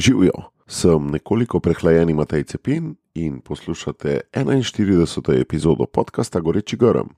[0.00, 0.32] Živijo,
[0.66, 5.40] sem nekoliko prehlajeni Matej Cepin in poslušate 41.
[5.40, 7.08] epizodo podcasta Goreči Grm.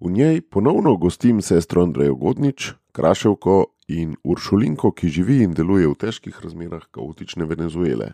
[0.00, 5.94] V njej ponovno gostim sestro Andrejo Godnič, Kraševko in Uršulinko, ki živi in deluje v
[5.94, 8.12] težkih razmerah kaotične Venezuele.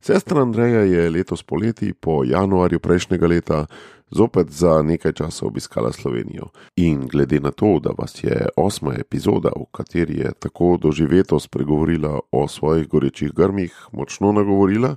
[0.00, 3.66] Sestra Andreja je letos poleti, po januarju prejšnjega leta,
[4.10, 6.48] zopet za nekaj časa obiskala Slovenijo.
[6.76, 12.20] In glede na to, da vas je osma epizoda, v kateri je tako doživeto spregovorila
[12.32, 14.96] o svojih gorečih grmih, močno nagovorila,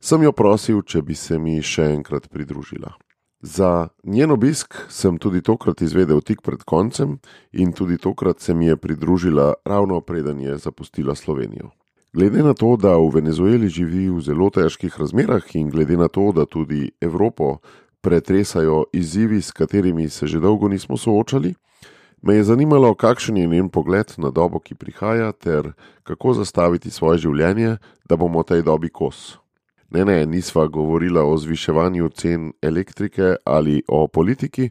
[0.00, 2.92] sem jo prosil, če bi se mi še enkrat pridružila.
[3.42, 7.18] Za njen obisk sem tudi tokrat izvedel tik pred koncem,
[7.52, 11.70] in tudi tokrat se mi je pridružila ravno preden je zapustila Slovenijo.
[12.12, 16.28] Glede na to, da v Venezueli živi v zelo težkih razmerah in glede na to,
[16.36, 17.56] da tudi Evropo
[18.04, 21.54] pretresajo izzivi, s katerimi se že dolgo nismo soočali,
[22.22, 25.72] me je zanimalo, kakšen je njen pogled na dobo, ki prihaja, ter
[26.02, 29.38] kako zastaviti svoje življenje, da bomo tej dobi kos.
[29.90, 34.68] Ne, ne, nisva govorila o zviševanju cen elektrike ali o politiki,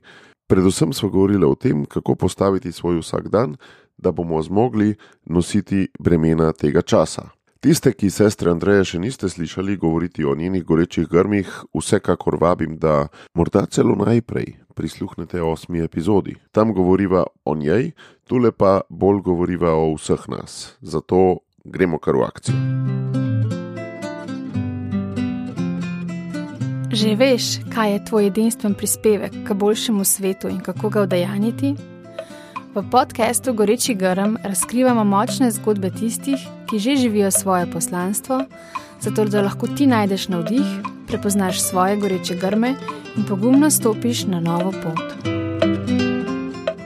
[0.48, 3.58] predvsem sva govorila o tem, kako postaviti svoj vsakdan,
[3.98, 7.30] da bomo zmogli nositi bremena tega časa.
[7.62, 11.46] Tiste, ki sestre Andreje še niste slišali govoriti o njenih gorečih grmih,
[11.78, 16.34] vsekakor vabim, da morda celo najprej prisluhnete osmi epizodi.
[16.52, 17.92] Tam govoriva o njej,
[18.26, 20.56] tule pa bolj govoriva o vseh nas.
[20.82, 22.58] Zato gremo kar v akcijo.
[26.90, 31.76] Že veš, kaj je tvoj edinstven prispevek k boljšemu svetu in kako ga udejaniti?
[32.74, 36.42] V podkastu Goreči grm razkrivamo močne zgodbe tistih,
[36.72, 38.46] ki že živijo svoje poslanstvo,
[39.02, 40.66] zato da lahko ti najdeš navdih,
[41.08, 42.76] prepoznaš svoje goreče grme
[43.18, 45.28] in pogumno stopiš na novo pot.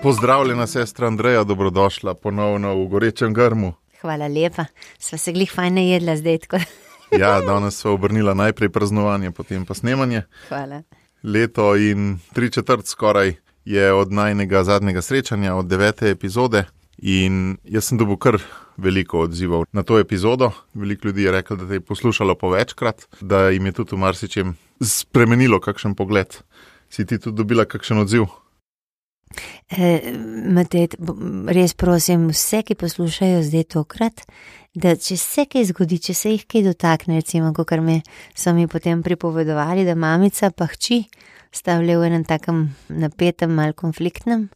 [0.03, 3.73] Pozdravljena, sestra Andreja, dobrodošla ponovno v Gorečem grmu.
[4.01, 4.65] Hvala lepa,
[4.99, 6.37] sva se glih fajn jedla zdaj.
[6.37, 6.57] Tako.
[7.21, 10.23] ja, danes sva obrnila najprej praznovanje, potem pa snemanje.
[10.49, 10.81] Hvala.
[11.23, 16.65] Leto in tri četrt skoraj je od najnega zadnjega srečanja, od devete epizode.
[16.97, 18.41] In jaz sem dobil kar
[18.77, 20.51] veliko odzivov na to epizodo.
[20.73, 23.99] Veliko ljudi je reklo, da te je poslušalo po večkrat, da jim je tudi v
[23.99, 26.41] marsičem spremenilo kakšen pogled.
[26.89, 28.27] Si ti tudi dobila kakšen odziv?
[29.69, 30.13] E,
[30.53, 30.87] Matej,
[31.47, 34.25] res prosim vse, ki poslušajo zdaj tokrat,
[34.75, 38.01] da če se kaj zgodi, če se jih kaj dotakne, recimo, kot mi
[38.35, 41.05] so mi potem pripovedovali, da mamica pa hči
[41.55, 44.49] sta bili v enem takem napetem, mal konfliktnem.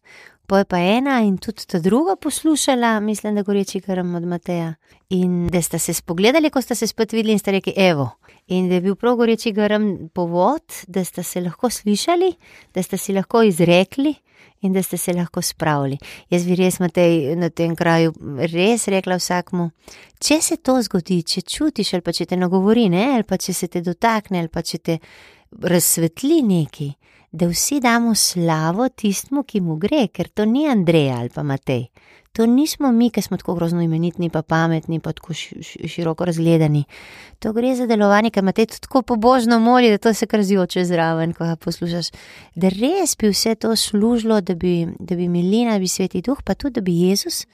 [0.49, 4.73] Poje pa ena in tudi ta druga poslušala, mislim, da goreči karam od Mateja.
[5.09, 8.09] In da sta se spogledali, ko sta se spet videli in sta rekli: Evo.
[8.47, 12.33] In da je bil prav goreči karam povod, da sta se lahko slišali,
[12.73, 14.15] da sta si lahko izrekli
[14.61, 15.97] in da ste se lahko spravili.
[16.29, 18.13] Jaz bi res Matej, na tem kraju
[18.53, 19.69] res rekla vsakmu,
[20.19, 23.67] če se to zgodi, če čutiš ali pa če te nagovori, ali pa če se
[23.67, 24.97] te dotakne ali pa če te
[25.61, 26.89] razsvetli neki,
[27.31, 31.87] da vsi damo slavo tistmu, ki mu gre, ker to ni Andrej ali pa Matej.
[32.31, 36.83] To nismo mi, ki smo tako grozno imenitni, pa pametni, pa tako široko razgledani.
[37.39, 41.33] To gre za delovanje, ki Matej tako pobožno moli, da to se kar zjoče zraven,
[41.33, 42.11] ko ga poslušaš.
[42.55, 46.41] Da res bi vse to služilo, da bi, da bi milina, da bi sveti duh,
[46.45, 47.45] pa tudi da bi Jezus,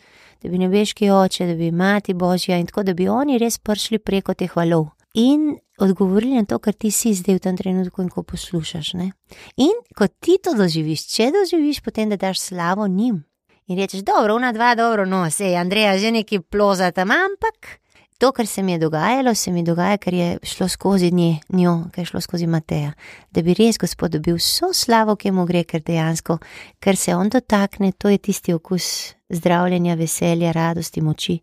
[0.43, 3.99] da bi nebeški oče, da bi mati Božja in tako, da bi oni res prišli
[3.99, 4.94] preko teh valov.
[5.15, 8.93] In odgovorili na to, kar ti si zdaj v tem trenutku in ko poslušaš.
[8.99, 9.11] Ne?
[9.55, 13.23] In ko ti to doživiš, če doživiš, potem da daš slavo njim.
[13.67, 17.79] In rečeš, dobro, una dva, dobro, no, se je Andreja že neki ploza tam, ampak
[18.17, 21.83] to, kar se mi je dogajalo, se mi dogaja, ker je šlo skozi nje, njo,
[21.93, 22.91] ker je šlo skozi Mateja.
[23.31, 26.37] Da bi res Gospod dobil vso slavo, ki mu gre, ker dejansko,
[26.79, 31.39] ker se on dotakne, to je tisti okus zdravljenja, veselja, radosti, moči,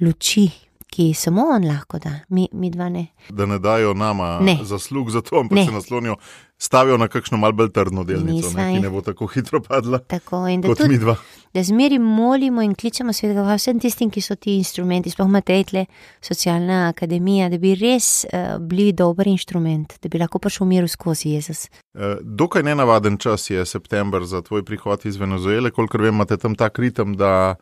[0.00, 0.50] luči,
[0.96, 3.06] ki samo on lahko da, mi, mi dva ne.
[3.28, 4.58] Da ne dajo nama ne.
[4.62, 5.64] zaslug za to, ampak ne.
[5.66, 6.16] se naslonijo,
[6.58, 9.98] stavijo na kakšno malce bolj trdno delnico, ne, ki ne bo tako hitro padla.
[9.98, 11.16] Tako in da kot tudi, mi dva.
[11.54, 15.86] Da zmeri molimo in kličemo svetega vsem tistim, ki so ti instrumenti, sploh Matejtle,
[16.20, 20.88] socialna akademija, da bi res uh, bili dober instrument, da bi lahko prišel v miru
[20.88, 21.66] skozi Jezus.
[21.94, 26.54] Uh, dokaj nenavaden čas je september za tvoj prihod iz Venezuele, kolikor vem, imate tam
[26.54, 27.54] tak ritem, da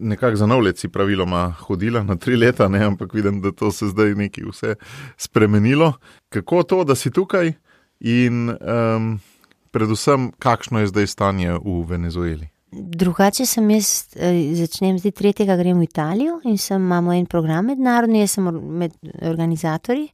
[0.00, 2.84] nekako za novleci praviloma hodila na tri leta, ne?
[2.84, 4.74] ampak vidim, da to se zdaj nekaj vse
[5.16, 5.92] spremenilo.
[6.28, 7.52] Kako to, da si tukaj
[8.04, 9.14] in um,
[9.72, 12.48] predvsem, kakšno je zdaj stanje v Venezueli?
[12.74, 17.66] Drugače sem jaz, eh, začnem zdaj tretjega, grem v Italijo in sem, imamo en program
[17.66, 18.92] mednarodni, jaz sem med
[19.22, 20.08] organizatorji.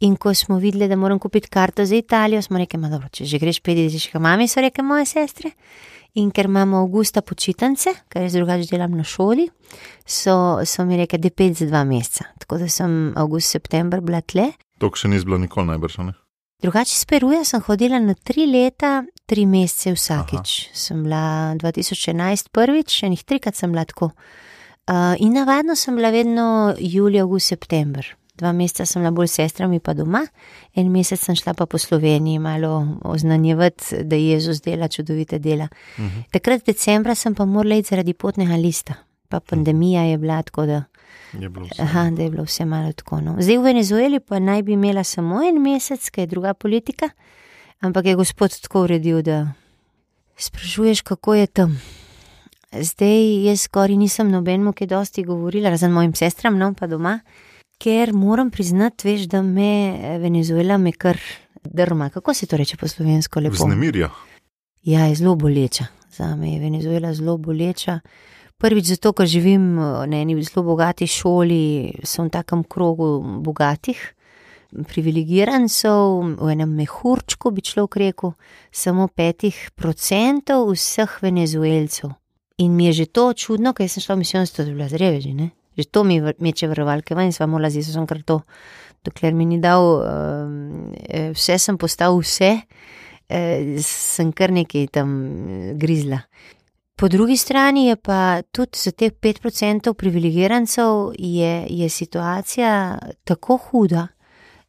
[0.00, 3.38] In ko smo videli, da moram kupiti karto za Italijo, smo rekli, da če že
[3.38, 5.50] greš peti, že kaj mami, so rekli moje sestre.
[6.14, 9.48] In ker imamo avgusta počitnice, ker jaz drugače delam na šoli,
[10.04, 12.28] so, so mi rekli, da je pet za dva meseca.
[12.38, 14.50] Tako da sem avgust, september bila tle.
[14.80, 15.98] To še ni bilo nikoli najbrž.
[16.04, 16.12] Ne?
[16.62, 20.52] Drugače iz Peruja sem hodila na tri leta, tri mesece vsakič.
[20.64, 20.74] Aha.
[20.74, 24.10] Sem bila 2011 prvič, še njih trikrat sem bila tako.
[24.86, 28.08] Uh, in navadno sem bila vedno julij, august, september.
[28.36, 30.22] Dva meseca sem bila bolj s sestrami pa doma,
[30.76, 32.72] en mesec sem šla pa po Sloveniji malo
[33.04, 35.68] oznanjevati, da Jezus dela čudovite dela.
[35.98, 36.08] Uh mhm.
[36.08, 36.32] -huh.
[36.32, 38.94] Takrat decembra sem pa morala iti zaradi potnega lista,
[39.28, 40.84] pa pandemija je bila tako, da
[41.32, 43.20] je Aha, da je bilo vse malo tako.
[43.20, 43.36] No.
[43.38, 47.08] Zdaj v Venezueli pa naj bi imela samo en mesec, ker je druga politika,
[47.80, 49.52] ampak je gospod tako uredil, da
[50.36, 51.80] sprašuješ, kako je tam.
[52.72, 57.20] Zdaj jaz skoraj nisem nobenemu, ki je dosti govorila, razen mojim sestram, no pa doma,
[57.78, 61.18] ker moram priznati, veš, da me Venezuela me kar
[61.64, 62.10] drma.
[62.10, 63.56] Kako se to reče po slovensko lepo?
[63.56, 64.10] Znemirja.
[64.82, 65.86] Ja, je zelo boleča.
[66.10, 68.00] Za me je Venezuela zelo boleča.
[68.56, 69.74] Prvič zato, ker živim
[70.08, 74.00] na eni zelo bogati šoli, sem v takem krogu bogatih,
[74.88, 78.32] privilegiran so v enem mehurčku, bi človek rekel,
[78.72, 82.16] samo petih procentov vseh venezuelcev.
[82.64, 85.34] In mi je že to čudno, ker sem šla v misijonstvo, da bi bila zreveži,
[85.36, 85.50] ne?
[85.76, 88.40] že to mi meče vrvalke ven, sva mola zdaj, sem kar to.
[89.04, 90.94] Dokler mi ni dal, um,
[91.36, 95.12] vse sem postal vse, uh, sem kar nekaj tam
[95.76, 96.24] grizla.
[96.98, 104.06] Po drugi strani je pa tudi za teh 5% privilegirancev je, je situacija tako huda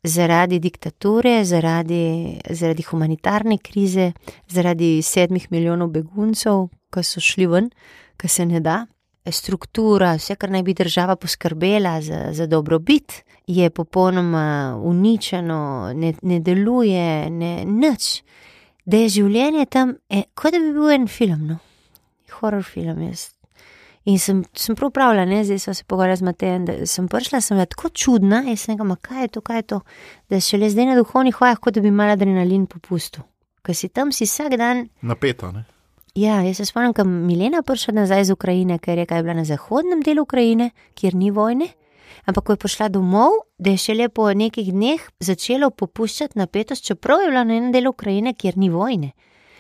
[0.04, 4.12] zaradi diktature, zaradi, zaradi humanitarne krize,
[4.48, 7.70] zaradi sedmih milijonov beguncev, ki so šli ven,
[8.18, 8.86] ki se ne da.
[9.32, 16.40] Struktura, vse, kar naj bi država poskrbela za, za dobrobit, je popolnoma uničeno, ne, ne
[16.40, 18.22] deluje, ne nič.
[18.86, 21.48] Da je življenje tam, e, kot da bi bil en film.
[21.48, 21.60] No?
[22.40, 23.02] Horor film.
[23.10, 23.30] Jaz.
[24.08, 25.42] In sem, sem prav pravila, ne?
[25.44, 28.78] zdaj smo se pogovarjali z Matejem, da sem prišla, sem bila tako čudna, jaz sem
[28.78, 29.80] rekla, kaj je to, kaj je to,
[30.32, 33.26] da še le zdaj na duhovnih hojah, kot da bi imela adrenalin popustil.
[33.68, 34.86] Ker si tam si vsak dan.
[35.04, 35.66] Napeta, ne?
[36.16, 39.36] Ja, jaz se spomnim, ko je Milena prišla nazaj iz Ukrajine, ker je kaj bila
[39.42, 41.68] na zahodnem delu Ukrajine, kjer ni vojne.
[42.32, 47.26] Ampak, ko je prišla domov, da je šele po nekaj dneh začelo popuščati napetost, čeprav
[47.26, 49.12] je bila na enem delu Ukrajine, kjer ni vojne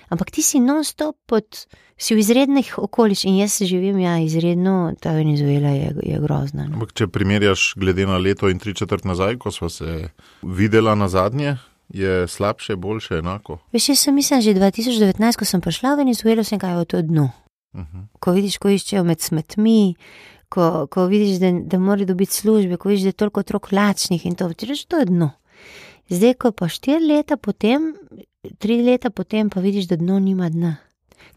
[0.09, 1.65] ampak ti si non-stop pod,
[1.97, 6.67] si v izrednih okoliščinah in jaz živim, ja, izredno, ta Venezuela je, je grozna.
[6.67, 6.77] No.
[6.77, 10.11] Ampak, če primerjaš glede na leto in tri četrt nazaj, ko smo se
[10.43, 11.57] videla na zadnje.
[11.87, 13.61] Je slabše, boljše, enako.
[13.71, 16.99] Veš, jaz sem mislila, že 2019, ko sem prišla v Venezuelo, sem kaj v to
[16.99, 17.29] dno.
[17.71, 18.03] Uh -huh.
[18.19, 19.95] Ko vidiš, ko iščejo med smetmi,
[20.49, 24.25] ko, ko vidiš, da, da morajo dobiti službe, ko vidiš, da je toliko otrok lačnih
[24.25, 25.31] in to, ti rečeš, to je dno.
[26.09, 27.93] Zdaj, ko pa štiri leta potem,
[28.57, 30.75] tri leta potem pa vidiš, da dno nima dna.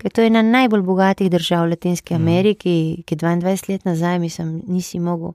[0.00, 2.22] Ker to je ena najbolj bogatih držav v Latinski mhm.
[2.22, 3.02] Ameriki, mm.
[3.02, 5.32] ki 22 let nazaj, mislim, nisi mogel,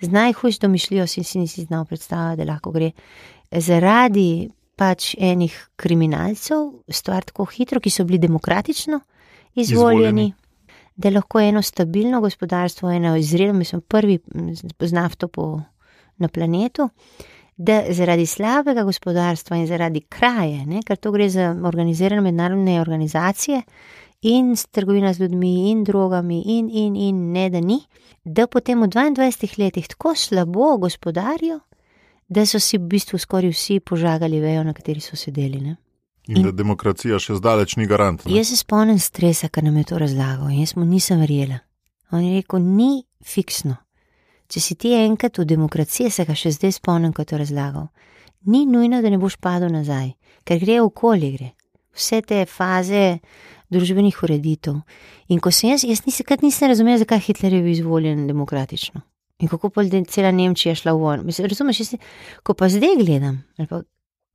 [0.00, 2.90] z najhujšo domišljijo si, si nisi znal predstavljati, da lahko gre
[3.50, 9.00] zaradi pač enih kriminalcev, stvar tako hitro, ki so bili demokratično
[9.54, 9.62] izvoljeni.
[9.62, 10.32] izvoljeni.
[10.96, 14.18] Da je lahko eno stabilno gospodarstvo, eno izredno, mislim, prvi
[14.80, 15.60] z nafto po,
[16.16, 16.90] na planetu, uh,
[17.56, 23.62] da zaradi slabega gospodarstva in zaradi kraje, ne, ker to gre za organizirane mednarodne organizacije
[24.22, 27.80] in trgovina z ljudmi in drogami in, in, in ne da ni,
[28.24, 31.60] da potem v 22 letih tako slabo gospodarijo,
[32.28, 35.60] da so si v bistvu skoraj vsi požagali vejo, na kateri so sedeli.
[35.60, 35.76] Ne.
[36.26, 38.24] In, in da demokracija še zdaleč ni garant.
[38.26, 38.34] Ne?
[38.34, 41.60] Jaz se spomnim stresa, kar nam je to razlagal in jaz mu nisem verjela.
[42.10, 43.76] On je rekel, ni fiksno.
[44.46, 47.88] Če si ti enkrat v demokraciji, se ga še zdaj spomnim, kot je razlagal,
[48.46, 50.12] ni nujno, da ne boš padel nazaj,
[50.46, 51.52] ker gre okoli, gre
[51.96, 53.18] vse te faze
[53.72, 54.78] družbenih ureditev.
[55.32, 59.02] In ko sem jaz, jaz nisem, nisem razumel, zakaj Hitler je bil izvoljen demokratično.
[59.42, 61.34] In kako pa je cela Nemčija šla v vojno.
[61.48, 61.94] Razumeš, jaz,
[62.42, 63.82] ko pa zdaj gledam, pa,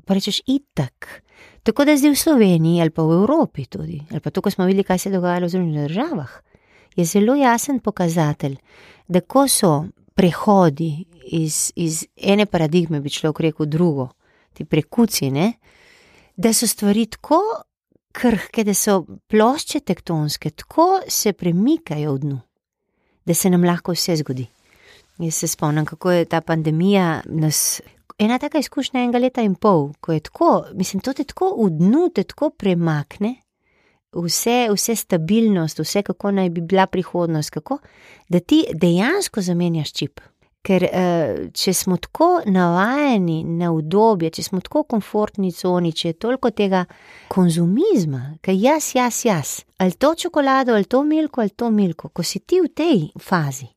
[0.06, 1.08] pa rečeš itak.
[1.63, 4.65] Tako da zdaj v Sloveniji ali pa v Evropi tudi, ali pa to, ko smo
[4.65, 6.32] videli, kaj se je dogajalo v zunanjih državah,
[6.98, 8.58] je zelo jasen pokazatelj,
[9.08, 14.10] da ko so prehodi iz, iz ene paradigme, bi človek rekel, drugo,
[14.53, 15.53] ti prekuci, ne?
[16.36, 17.41] da so stvari tako
[18.12, 22.39] krhke, da so plošče tektonske, tako se premikajo v dnu,
[23.25, 24.48] da se nam lahko vse zgodi.
[25.22, 27.82] Jaz se spomnim, kako je ta pandemija nas.
[28.18, 31.70] Ena taka izkušnja enega leta in pol, ko je tako, mislim, to te tako v
[31.77, 33.36] dnu, te tako premakne,
[34.13, 37.77] vse, vse stabilnost, vse kako naj bi bila prihodnost, kako,
[38.30, 40.20] da ti dejansko zamenjaš čip.
[40.62, 46.20] Ker uh, če smo tako navajeni na udobje, če smo tako komfortni coni, če je
[46.22, 46.84] toliko tega
[47.34, 52.13] konzumizma, ki je jaz, jaz, jaz, ali to čokolado, ali to milko, ali to milko,
[52.13, 53.72] ko si ti v tej fazi,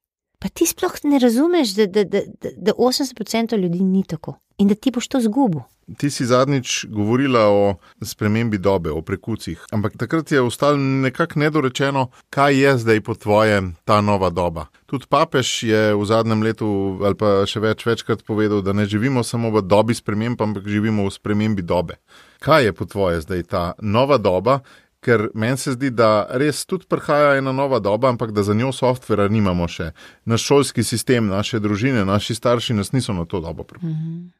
[0.44, 4.68] pa ti sploh ne razumeš, da, da, da, da, da 80% ljudi ni tako in
[4.68, 5.60] da ti boš to zgubil.
[5.98, 12.06] Ti si zadnjič govorila o spremembi dobe, o prekucih, ampak takrat je ostalo nekako nedorečeno,
[12.30, 14.66] kaj je zdaj po tvojem ta nova doba.
[14.86, 16.68] Tudi papež je v zadnjem letu,
[17.04, 21.04] ali pa še več, večkrat povedal, da ne živimo samo v dobi sprememb, ampak živimo
[21.04, 21.98] v spremembi dobe.
[22.44, 24.60] Kaj je po tvoje zdaj ta nova doba?
[25.04, 28.70] Ker meni se zdi, da res tudi prihaja ena nova doba, ampak da za njo
[28.72, 29.90] softvera nimamo še.
[30.24, 34.30] Naš šolski sistem, naše družine, naši starši nas niso na to dobo pripravili.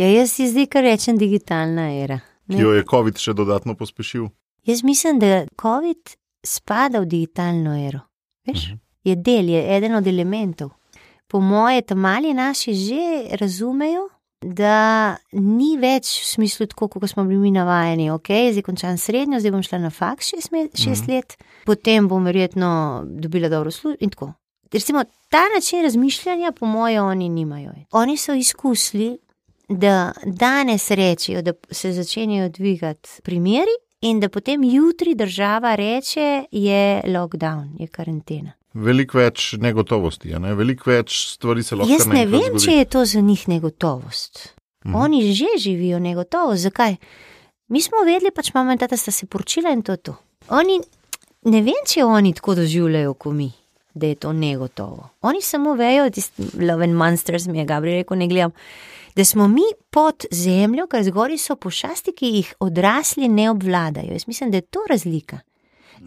[0.00, 2.18] Ja, jaz si zdi, kar rečem, digitalna era.
[2.50, 4.30] Ki jo je COVID še dodatno pospešil.
[4.64, 8.00] Jaz mislim, da COVID spada v digitalno ero.
[8.46, 8.78] Veš, uh -huh.
[9.04, 10.70] je del, je eden od elementov.
[11.28, 14.08] Po moje, tam mali naši že razumejo,
[14.44, 18.10] da ni več v smislu tako, kot smo bili mi navajeni.
[18.10, 21.14] Ok, zdaj končam srednjo, zdaj bom šla na faks šest, šest uh -huh.
[21.14, 24.32] let, potem bom verjetno dobila dobro službo in tako.
[24.72, 27.72] Recimo, ta način razmišljanja, po moje, oni nimajo.
[27.92, 29.18] Oni so izkusili
[29.68, 33.74] da danes rečejo, da se začenjajo dvigati primeri,
[34.04, 38.52] in da potem jutri država reče, je lockdown, je karantena.
[38.74, 40.54] Veliko več negotovosti, ne?
[40.58, 41.92] veliko več stvari se lahko.
[41.92, 42.64] Jaz ne vem, zgodi.
[42.64, 44.48] če je to za njih negotovost.
[44.84, 44.94] Mhm.
[44.94, 46.56] Oni že živijo negotovo.
[46.56, 46.96] Zakaj?
[47.68, 50.16] Mi smo vedeli, pač mama in tata sta se poročila in to je to.
[50.52, 50.80] Oni,
[51.48, 53.48] ne vem, če oni tako doživljajo, kot mi,
[53.94, 55.08] da je to negotovo.
[55.22, 58.52] Oni samo vejo, tisti Love and Monsters mi je Gabriel rekel, ne gledam
[59.16, 64.12] da smo mi pod zemljo, ker zgori so pošasti, ki jih odrasli ne obvladajo.
[64.12, 65.38] Jaz mislim, da je to razlika.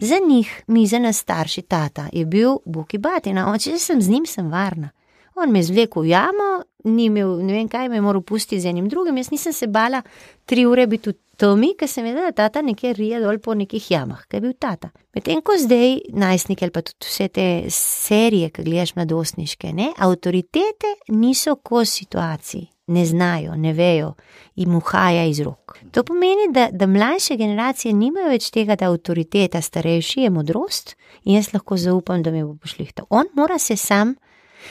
[0.00, 4.26] Za njih, mi za nas starši, tata je bil Buki Batina, če sem z njim,
[4.26, 4.90] sem varna.
[5.34, 6.46] On me je zvlekel v jamo,
[6.84, 10.02] imel, ne vem kaj, me je moral pustiti z enim drugim, jaz nisem se bala
[10.46, 13.90] tri ure biti v tomi, ker sem vedela, da tata nekje rije dol po nekih
[13.90, 14.90] jamah, kaj je bil tata.
[15.14, 20.94] Medtem ko zdaj najstniki ali pa tudi vse te serije, ki gledaš mladostniške, ne, avtoritete
[21.10, 24.14] niso kos situaciji ne znajo, ne vejo,
[24.56, 25.78] jim uhaja iz rok.
[25.92, 31.36] To pomeni, da, da mlajše generacije nimajo več tega, da avtoriteta starejši je modrost in
[31.36, 33.06] jaz lahko zaupam, da me bo pošlihtal.
[33.10, 34.14] On mora se sam.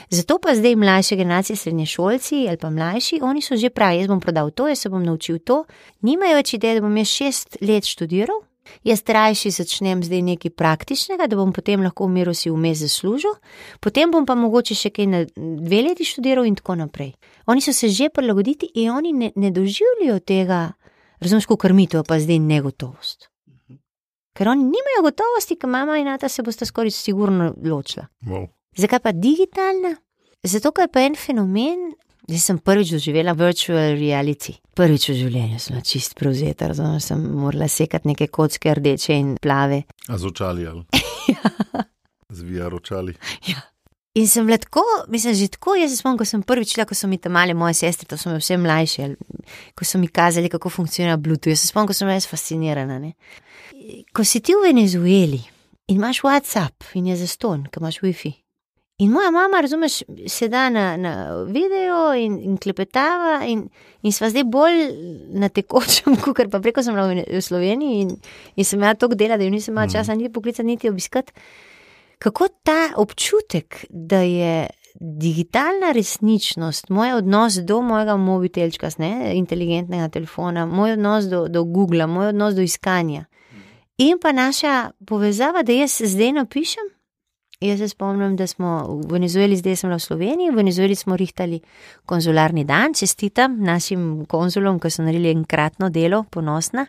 [0.10, 4.08] Zato pa zdaj mlajše generacije, srednje šolci ali pa mlajši, oni so že pravi, jaz
[4.08, 5.64] bom prodal to, jaz se bom naučil to.
[6.02, 8.42] Nimajo več ideje, da bom jaz šest let študiral,
[8.84, 13.36] Jaz rajši začnem zdaj nekaj praktičnega, da bom potem lahko v miru si vmes zaslužil,
[13.80, 17.14] potem bom pa mogoče še kaj na dve leti študiral in tako naprej.
[17.48, 20.74] Oni so se že prilagodili in oni ne, ne doživljajo tega,
[21.20, 23.30] razumsko krmitev, pa zdaj negotovost.
[24.38, 28.06] Ker oni nimajo gotovosti, ker mama in tata se bosta skoraj sigurno ločila.
[28.22, 28.48] Wow.
[28.78, 29.96] Zakaj pa digitalna?
[30.44, 31.88] Zato, ker je pa en fenomen,
[32.28, 34.58] Zdaj sem prvič doživela virtual reality.
[34.76, 39.86] Prvič v življenju sem čist prevzeta, razumem, sem morala sekati neke kocke rdeče in plave.
[40.12, 40.84] A z očali ali?
[41.32, 41.54] ja.
[42.28, 43.14] Z VR očali.
[43.48, 43.64] Ja.
[44.20, 46.98] In sem bila tako, mislim, že tako, jaz se spomnim, ko sem prvič šla, ko
[47.00, 49.08] so mi tam male moje sestre, to so mi vse mlajše,
[49.78, 51.54] ko so mi kazali, kako funkcionira Bluetooth.
[51.54, 52.98] Jaz se spomnim, ko sem bila jaz fascinirana.
[53.00, 53.14] Ne?
[54.12, 55.40] Ko si ti v Venezueli
[55.88, 58.34] in imaš WhatsApp in je zaston, ko imaš WiFi.
[59.00, 63.68] In moja mama, razumeš, se da na, na video in, in klepetava, in,
[64.02, 64.80] in sva zdaj bolj
[65.38, 68.16] na tekočem, kot pa preko sem bila v Sloveniji in,
[68.56, 71.34] in sem imela toliko dela, da jo nisem imela časa niti poklicati, niti obiskati.
[72.18, 74.66] Kako ta občutek, da je
[74.98, 82.10] digitalna resničnost, moj odnos do mojega mobitelčka, ne, inteligentnega telefona, moj odnos do, do Google,
[82.10, 83.28] moj odnos do iskanja
[83.98, 86.97] in pa naša povezava, da jaz zdaj napišem.
[87.60, 91.58] Jaz se spomnim, da smo v Venezueli, zdaj sem v Sloveniji, v Venezueli smo rihtali
[92.06, 96.86] konzularni dan, čestitam našim konzulom, ki so naredili enkratno delo, ponosna.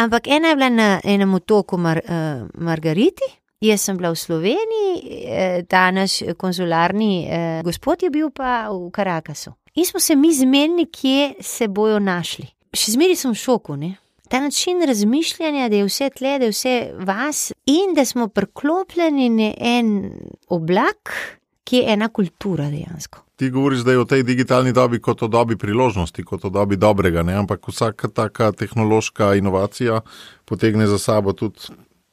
[0.00, 3.28] Ampak ena je bila na enem otoku Mar, uh, Margariti,
[3.60, 4.94] jaz sem bila v Sloveniji,
[5.28, 9.52] eh, ta naš konzularni uh, gospod je bil pa v Karakasu.
[9.74, 12.48] In smo se mi zmenili, kje se bojo našli.
[12.72, 13.92] Še zmeri sem v šoku, ne?
[14.28, 19.28] Ta način razmišljanja, da je vse tle, da je vse vas in da smo priklopljeni
[19.28, 20.10] na en
[20.48, 21.12] oblak,
[21.64, 23.22] ki je ena kultura dejansko.
[23.36, 27.22] Ti govoriš zdaj o tej digitalni dobi kot o dobi priložnosti, kot o dobi dobrega,
[27.22, 27.34] ne?
[27.34, 30.00] ampak vsaka taka tehnološka inovacija
[30.44, 31.58] potegne za sabo tudi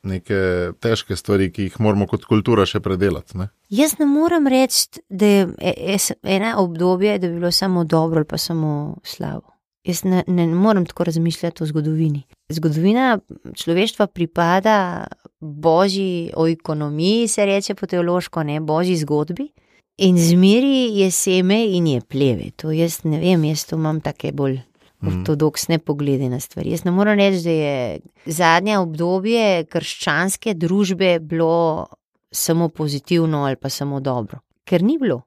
[0.03, 0.35] neke
[0.83, 3.37] težke stvari, ki jih moramo kot kultura še predelati.
[3.39, 3.47] Ne?
[3.71, 5.47] Jaz ne morem reči, da je
[5.95, 9.52] e, ena obdobje, da bi bilo samo dobro ali pa samo slabo.
[9.83, 12.21] Jaz ne, ne morem tako razmišljati o zgodovini.
[12.49, 13.19] Zgodovina
[13.55, 15.07] človeštva pripada
[15.39, 19.49] božji, o ekonomiji se reče po teološko, ne božji zgodbi.
[19.97, 22.51] In zmeri je seme in je pleve.
[22.55, 24.61] To jaz ne vem, jaz to imam take bolj
[25.07, 26.71] ortodoksne poglede na stvari.
[26.71, 31.87] Jaz ne morem reči, da je zadnje obdobje krščanske družbe bilo
[32.31, 35.21] samo pozitivno ali pa samo dobro, ker ni bilo.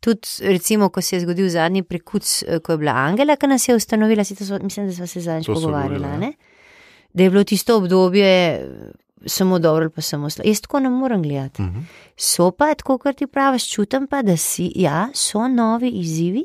[0.00, 3.76] Tudi, recimo, ko se je zgodil zadnji prekuc, ko je bila Angela, ki nas je
[3.76, 6.32] ustanovila, so, mislim, da smo se zadnjič pogovarjali.
[7.12, 8.32] Da je bilo tisto obdobje
[9.26, 10.48] samo dobro ali pa samo slabo.
[10.48, 11.62] Jaz tako ne morem gledati.
[11.62, 11.82] Uh -huh.
[12.16, 16.44] So pa tako, kot ti praviš, čutim pa, da si, ja, so novi izzivi.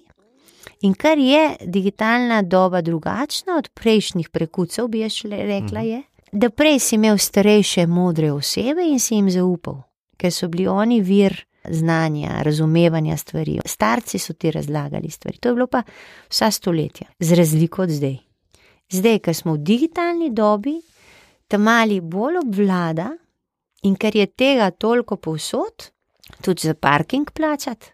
[0.81, 6.79] In kar je digitalna doba drugačna od prejšnjih prekucev, bi jaz rekla, je, da prej
[6.79, 9.81] si imel starejše, modre osebe in si jim zaupal,
[10.17, 13.59] ker so bili oni vir znanja, razumevanja stvari.
[13.65, 15.37] Starci so ti razlagali stvari.
[15.37, 15.83] To je bilo pa
[16.29, 18.17] vsa stoletja, z razliko od zdaj.
[18.89, 20.77] Zdaj, ker smo v digitalni dobi,
[21.47, 23.11] ta mali bolj obvlada
[23.83, 25.91] in ker je tega toliko povsod,
[26.41, 27.91] tudi za parking plačati.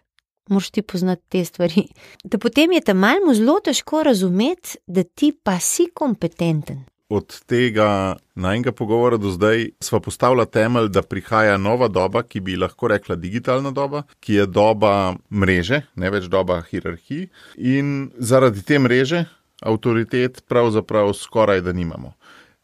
[0.48, 1.86] Moš ti poznati te stvari.
[2.24, 6.84] Da potem je tam malo zelo težko razumeti, da ti pa si kompetenten.
[7.08, 12.56] Od tega najnega pogovora do zdaj smo postavili temelj, da prihaja nova doba, ki bi
[12.56, 17.28] lahko rekla digitalna doba, ki je doba mreže, ne več doba hierarhij.
[17.56, 19.24] In zaradi te mreže
[19.64, 22.14] avtoritet pravzaprav skoraj da nimamo.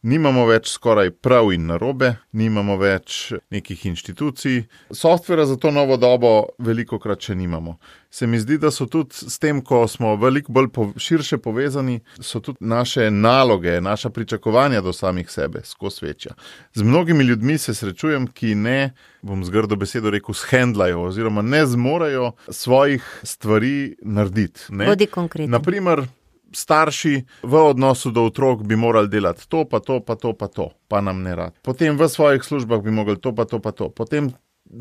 [0.01, 4.63] Nimamo več skoraj prav in narobe, nimamo več nekih inštitucij.
[4.89, 7.75] Softvera za to novo dobo veliko krat še nimamo.
[8.09, 11.99] Se mi zdi, da so tudi s tem, ko smo veliko bolj po, širše povezani,
[12.17, 16.33] so tudi naše naloge, naša pričakovanja do samih sebe skozi večja.
[16.73, 22.31] Z mnogimi ljudmi se srečujem, ki ne, bom zgrdo besedo rekel, shendlajo oziroma ne zmorejo
[22.49, 24.65] svojih stvari narediti.
[24.81, 25.59] Bodi konkretno.
[25.59, 26.07] Naprimer,
[26.53, 30.69] starši v odnosu do otrok bi morali delati to, pa to, pa to, pa to,
[30.87, 31.57] pa nam ne rad.
[31.61, 33.89] Potem v svojih službah bi mogli to, pa to, pa to.
[33.89, 34.31] Potem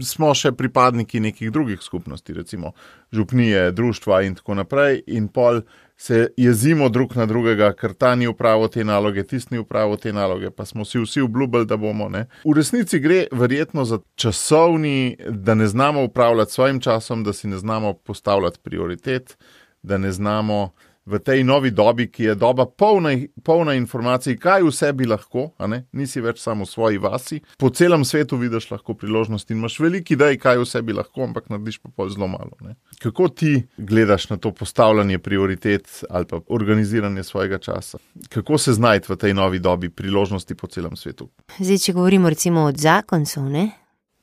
[0.02, 2.72] smo še pripadniki nekih drugih skupnosti, recimo
[3.12, 5.62] župnije, društva in tako naprej, in pol
[6.00, 10.12] se jezimo drug na drugega, ker ta ni upravo te naloge, tisti ni upravo te
[10.12, 12.08] naloge, pa smo si vsi obljubili, da bomo.
[12.08, 12.24] Ne?
[12.44, 17.58] V resnici gre verjetno za časovni, da ne znamo upravljati svojim časom, da si ne
[17.58, 19.36] znamo postavljati prioritet,
[19.82, 20.70] da ne znamo
[21.06, 23.10] v tej novi dobi, ki je doba polna,
[23.44, 25.50] polna informacij, kaj vse bi lahko,
[25.92, 27.40] nisi več samo v svoji vasi.
[27.58, 31.48] Po celem svetu vidiš lahko priložnosti in imaš veliko idej, kaj vse bi lahko, ampak
[31.50, 32.56] narediš pa pol zelo malo.
[32.60, 32.76] Ne?
[33.00, 37.98] Kako ti gledaš na to postavljanje prioritet ali pa organiziranje svojega časa?
[38.28, 41.30] Kako se znajti v tej novi dobi priložnosti po celem svetu?
[41.58, 43.70] Zdaj, če govorimo recimo od zakoncev, ne?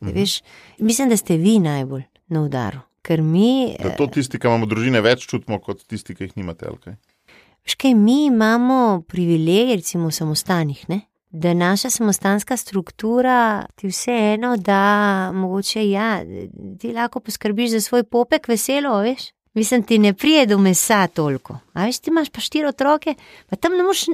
[0.03, 0.13] Mhm.
[0.13, 0.41] Veš,
[0.79, 3.75] mislim, da ste vi najbolj na udaru ker mi.
[3.79, 6.73] Da to tisti, ki imamo družine, več čutimo kot tisti, ki jih nimate.
[7.67, 11.05] Škej, mi imamo privilegij, recimo v samostanih, ne?
[11.29, 16.21] da naša samostanska struktura ti vseeno, da mogoče ja,
[16.79, 19.31] ti lahko poskrbiš za svoj popek, veselo, veš.
[19.53, 21.59] Mislim, ti ne prije do mesa toliko.
[21.73, 23.15] A veš, ti imaš pa štiri otroke,
[23.49, 24.07] pa tam ne moš,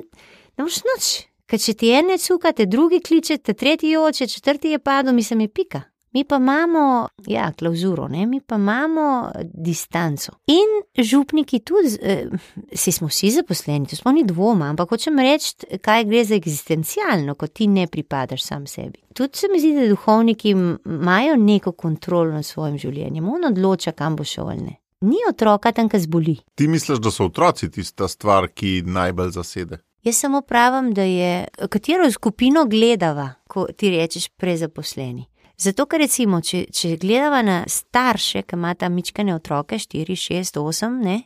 [0.58, 1.12] ne moš noč.
[1.46, 5.82] Ker če ti ene cukate, drugi kličete, tretji joče, četrti je padel, mislim, je pika.
[6.14, 8.26] Mi pa imamo, ja, klauzuro, ne?
[8.26, 10.32] mi pa imamo distanco.
[10.48, 12.28] In župniki tudi, eh,
[12.74, 17.36] si smo vsi zaposleni, to smo ni dvoma, ampak hočem reči, kaj gre za eksistencialno,
[17.36, 19.00] ko ti ne pripadaš sam sebi.
[19.14, 24.16] Tudi se mi zdi, da duhovniki imajo neko kontrolo nad svojim življenjem, on odloča, kam
[24.16, 24.76] bo šel ali ne.
[25.02, 26.38] Ni otroka tam, ki zboli.
[26.56, 29.82] Ti misliš, da so otroci tista stvar, ki najbolj zasede?
[30.04, 35.26] Jaz samo pravim, da je katero skupino gledava, ko ti rečeš prezaposleni.
[35.64, 40.98] Zato, ker recimo, če, če gledamo na starše, ki imajo mičkane otroke, 4, 6, 8,
[41.06, 41.22] ne,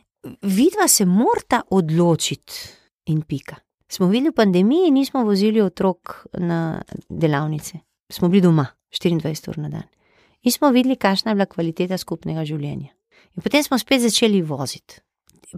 [0.46, 2.60] vidva se morata odločiti
[3.10, 3.58] in pika.
[3.90, 7.80] Smo bili v pandemiji nismo vozili otrok na delavnice,
[8.12, 9.86] smo bili doma 24 ur na dan.
[10.42, 12.92] In smo videli, kakšna je bila kvaliteta skupnega življenja.
[13.34, 15.00] In potem smo spet začeli voziti.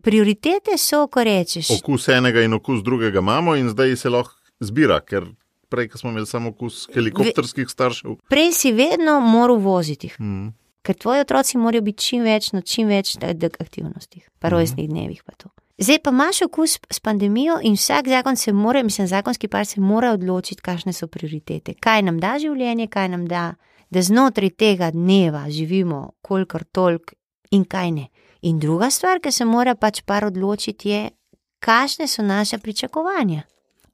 [0.00, 1.72] Prioritete so, ko rečeš.
[1.80, 5.26] Okus enega in okus drugega imamo, in zdaj se lahko zbira, ker
[5.70, 8.16] prej, ko smo imeli samo kus helikopterskih staršev.
[8.28, 10.10] Prej si vedno moral voziti.
[10.18, 10.50] Mm.
[10.82, 13.16] Ker tvoji otroci morajo biti čim več na čim več
[13.60, 14.54] aktivnostih, pa mhm.
[14.54, 14.92] rojstnih mm.
[14.92, 15.24] dnevih.
[15.24, 15.32] Pa
[15.80, 19.80] Zdaj pa imaš okus s pandemijo in vsak zakon se mora, mislim, zakonski par se
[19.80, 21.74] mora odločiti, kakšne so prioritete.
[21.80, 23.54] Kaj nam da življenje, kaj nam da,
[23.90, 27.14] da znotraj tega dneva živimo, kolikor tolk
[27.50, 28.08] in kaj ne.
[28.42, 31.10] In druga stvar, ki se mora pač par odločiti, je,
[31.64, 33.42] kakšne so naše pričakovanja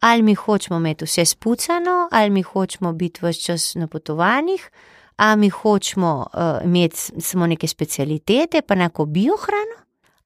[0.06, 4.70] ali mi hočemo imeti vse spucano, ali mi hočemo biti vse čas na potovanjih,
[5.16, 9.76] ali mi hočemo uh, imeti samo neke specialitete, pa neko biohrano.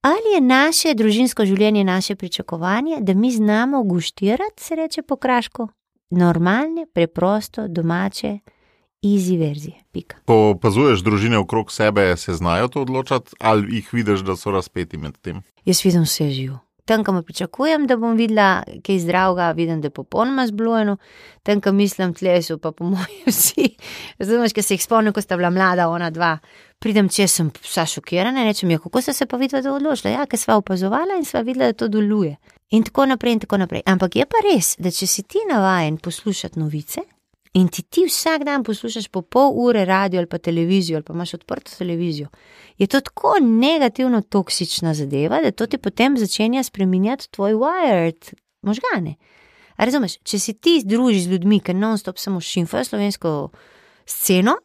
[0.00, 5.68] Ali je naše družinsko življenje naše pričakovanje, da mi znamo guštirati, se reče po kraško,
[6.10, 8.38] normalne, preprosto, domače
[9.02, 9.74] easy verzije.
[9.92, 10.16] Pika.
[10.24, 14.96] Ko opazuješ družine okrog sebe, se znajo to odločati, ali jih vidiš, da so razpeti
[14.96, 15.42] med tem.
[15.64, 16.58] Jaz vidim vse živo.
[16.90, 20.96] Tam, kam pričakujem, da bom videla kaj zdravega, vidim, da je popolnoma zblojeno,
[21.46, 23.68] tam, kam mislim, tle so pa po mojem vsi.
[24.18, 26.33] Razumeš, ker se jih spomnim, ko sta bila mlada, ona dva.
[26.83, 30.16] Pridem, če sem vsa šokirana, rečem, ja, kako ste se pa vidva to odločila?
[30.16, 32.35] Ja, ker sva opazovala in sva videla, da to deluje.
[32.74, 33.87] In tako naprej, in tako naprej.
[33.87, 37.07] Ampak je pa res, da če si ti navajen poslušati novice,
[37.52, 41.12] in ti, ti vsak dan poslušaš po pol ure radio ali pa televizijo, ali pa
[41.12, 42.28] imaš odprto televizijo,
[42.78, 49.14] je to tako negativno toksična zadeva, da to ti potem začenja spreminjati tvoj wired možgane.
[49.76, 53.48] A razumeš, če si ti združiš z ljudmi, ki non-stop samo šimfajo slovensko
[54.06, 54.56] sceno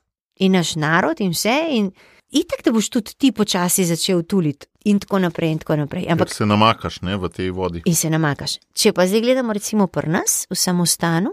[0.43, 1.91] in naš narod in vse, in
[2.30, 4.67] itek, da boš tudi ti počasi začel tuliti.
[4.86, 6.06] In tako naprej, in tako naprej.
[6.12, 7.82] Ampak se namakaš ne, v tej vodi.
[7.86, 8.60] In se namakaš.
[8.76, 11.32] Če pa zdaj gledamo, recimo, pri nas, v samostanu,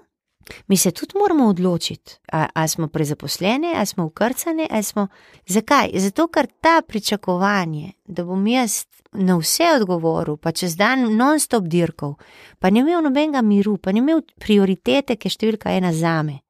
[0.67, 5.07] Mi se tudi moramo odločiti, ali smo prezaposleni, ali smo ukrcani, ali smo.
[5.47, 5.91] Zakaj?
[5.95, 12.15] Zato, ker ta pričakovanje, da bom jaz na vse odgovoril, pa čez dan non-stop dirkal,
[12.59, 16.41] pa ne imel nobenega miru, pa ne imel prioritete, ki je številka ena za me.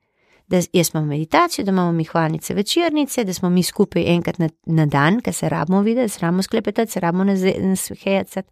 [0.48, 4.50] Da jaz imam meditacijo, da imamo mi hvalnice večernice, da smo mi skupaj enkrat na,
[4.66, 8.42] na dan, ker se rabimo videti, se rabimo sklepetati, se rabimo nasvehajati.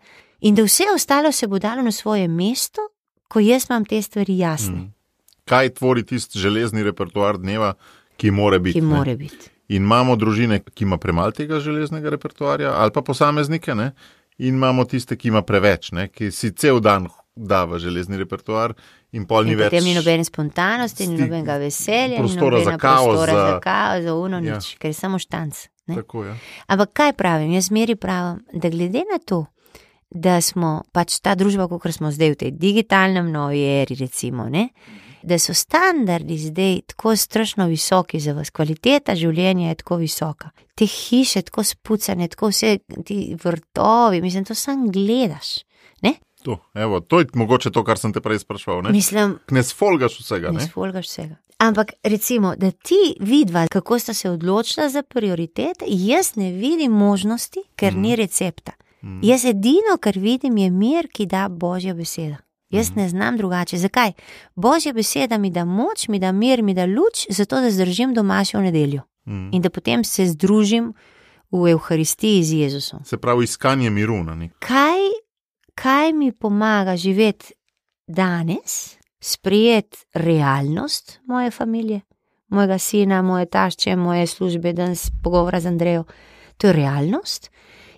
[0.49, 2.89] In da vse ostalo se bo dalo na svoje mesto,
[3.29, 4.79] ko jaz imam te stvari jasne.
[4.79, 5.00] Mm
[5.51, 7.75] kaj tvori tisti železni repertoar dneva,
[8.21, 8.79] ki more biti.
[8.79, 9.51] Ki more biti.
[9.71, 13.93] In imamo družine, ki ima premalo tega železnega repertoarja, ali pa posameznike, ne?
[14.41, 16.09] in imamo tiste, ki ima preveč, ne?
[16.09, 18.75] ki si cel dan da v železni repertoar.
[19.13, 19.73] In pol ni več.
[19.73, 24.15] Potem ni nobene spontanosti, ni nobenega veselja, prostora za kaos, prostora za, za kaos, za
[24.15, 24.55] uno ja.
[24.55, 25.65] nič, ker je samo štanc.
[25.91, 26.37] Tako, ja.
[26.71, 27.51] Ampak kaj pravim?
[27.57, 29.45] Jaz meri pravim, da glede na to,
[30.11, 34.69] da smo pač ta družba, kot smo zdaj v tej digitalnem novi eri, recimo, ne,
[35.23, 40.51] da so standardi zdaj tako strašno visoki za vas, kvaliteta življenja je tako visoka.
[40.75, 45.59] Te hiše, tako spucane, tako vse ti vrtovi, mislim, to sam gledaš.
[46.03, 46.15] Ne?
[46.43, 48.83] To, evo, to je mogoče to, kar sem te prej sprašval.
[48.83, 50.51] Ne, mislim, ne sfolgaš vsega.
[50.57, 51.37] Ne sfolgaš vsega.
[51.61, 57.61] Ampak recimo, da ti vidva, kako sta se odločila za prioritete, jaz ne vidim možnosti,
[57.77, 58.01] ker mm.
[58.01, 58.73] ni recepta.
[59.03, 59.21] Mm.
[59.23, 62.37] Jaz edino, kar vidim, je mir, ki da božja beseda.
[62.71, 63.77] Jaz ne znam drugače.
[63.77, 64.13] Zakaj?
[64.55, 68.61] Božja beseda mi da moč, mi da mir, mi da luč, zato da zdržim domačo
[68.61, 69.51] nedeljo mm.
[69.53, 70.95] in da potem se združim
[71.51, 73.05] v Euharistiji z Jezusom.
[73.05, 74.25] Se pravi, iskanje miru.
[74.59, 75.01] Kaj,
[75.75, 77.53] kaj mi pomaga živeti
[78.07, 82.01] danes, sprijeti realnost moje družine,
[82.49, 86.05] mojega sina, moje tašče, moje službe, danes pogovora z Andrejo.
[86.57, 87.51] To je realnost.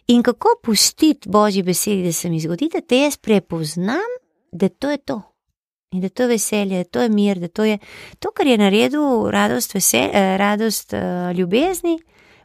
[0.06, 4.21] In kako pustiti Božji besedi, da se mi zgodi, da te jaz prepoznam
[4.52, 5.22] da to je to.
[5.92, 7.78] In da to je veselje, da to je mir, da to je
[8.18, 11.98] to, kar je naredil radost, vesel, eh, radost uh, ljubezni.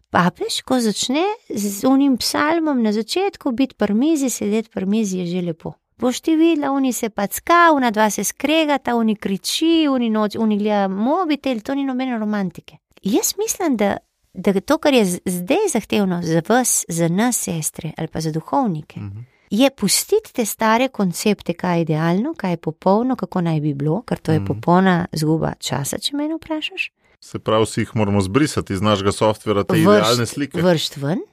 [0.10, 5.26] Papež, ko začne z unim psalmom na začetku biti pri mizi, sedeti pri mizi je
[5.26, 5.74] že lepo.
[6.00, 10.36] Boš ti videla, oni se pa ska, una dva se skregata, oni kriči, oni noč,
[10.36, 12.78] oni gleda mobitel, to ni nobene romantike.
[13.04, 13.98] Jaz mislim, da,
[14.34, 19.00] da to, kar je zdaj zahtevno za vas, za nas, sestre ali pa za duhovnike.
[19.00, 19.37] Uh mhm.
[19.50, 24.02] Je pustiti te stare koncepte, kaj je idealno, kaj je popolno, kako naj bi bilo,
[24.02, 24.46] ker to je mm.
[24.46, 26.92] popolna zguba časa, če me vprašaš.
[27.20, 30.62] Se pravi, vsi jih moramo zbrisati iz našega softvera, te vršt, idealne slike.
[30.62, 31.24] Vršt ven.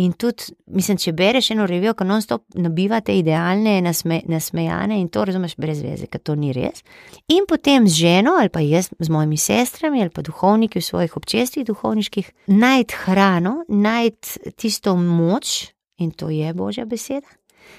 [0.00, 5.24] In tudi, mislim, če bereš eno revijo, ko non-stop nabivate idealne, nasme, nasmejane in to
[5.28, 6.84] razumeš brez veze, ker to ni res.
[7.28, 11.16] In potem z ženo ali pa jaz z mojimi sestrami ali pa duhovniki v svojih
[11.20, 17.28] občestvih duhovniških najti hrano, najti tisto moč in to je božja beseda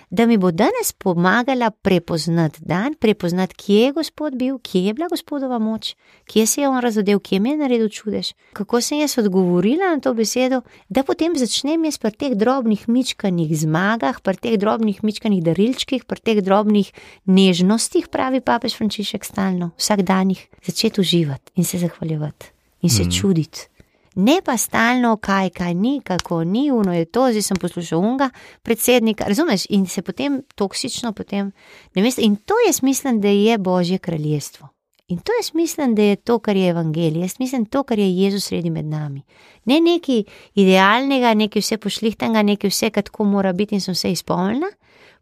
[0.10, 5.08] da mi bo danes pomagala prepoznati dan, prepoznati, kje je Gospod bil, kje je bila
[5.12, 9.18] Gospodova moč, kje se je on razodel, kje mi je naredil čudež, kako sem jaz
[9.18, 14.58] odgovorila na to besedo, da potem začnem jaz pri teh drobnih mičkanih zmagah, pri teh
[14.58, 16.92] drobnih mičkanih darilčkih, pri teh drobnih
[17.26, 22.52] nežnostih, pravi papež Frančišek stalno, vsak dan jih začeti uživati in se zahvaljevati
[22.82, 23.12] in se mm.
[23.12, 23.68] čuditi
[24.16, 28.30] ne pa stalno, kaj, kaj ni, kako ni, uno je to, zdaj sem poslušal unga
[28.62, 31.52] predsednika, razumeš, in se potem toksično, potem,
[31.96, 34.68] ne veš, in to jaz mislim, da je Božje kraljestvo.
[35.08, 38.18] In to jaz mislim, da je to, kar je evangelij, jaz mislim, to, kar je
[38.18, 39.22] Jezus sredi med nami.
[39.66, 40.24] Ne nekaj
[40.56, 44.72] idealnega, nekaj vse pošlihtanga, nekaj vse, kar tako mora biti in sem vse izpolnila.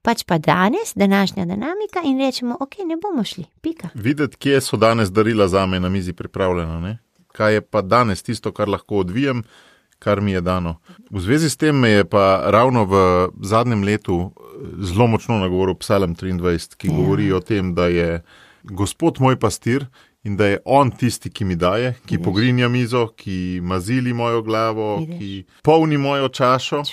[0.02, 3.90] Pač pa danes, današnja dinamika, in rečemo, ok, ne bomo šli, pika.
[3.94, 6.98] Videti, kje so danes darila za me na mizi pripravljena, ne?
[7.40, 9.44] Kaj je pa danes tisto, kar lahko odvijem,
[10.00, 10.76] kar mi je dano.
[11.12, 13.00] V zvezi s tem me je pa ravno v
[13.44, 16.96] zadnjem letu eh, zelo močno nagovoril Psalm 23, ki ja.
[16.96, 18.22] govori o tem, da je
[18.64, 19.86] Gospod moj pastir
[20.28, 22.26] in da je on tisti, ki mi daje, ki Vidiš.
[22.26, 25.20] pogrinja mizo, ki mazili mojo glavo, Vidiš.
[25.20, 26.84] ki polni mojo čašo.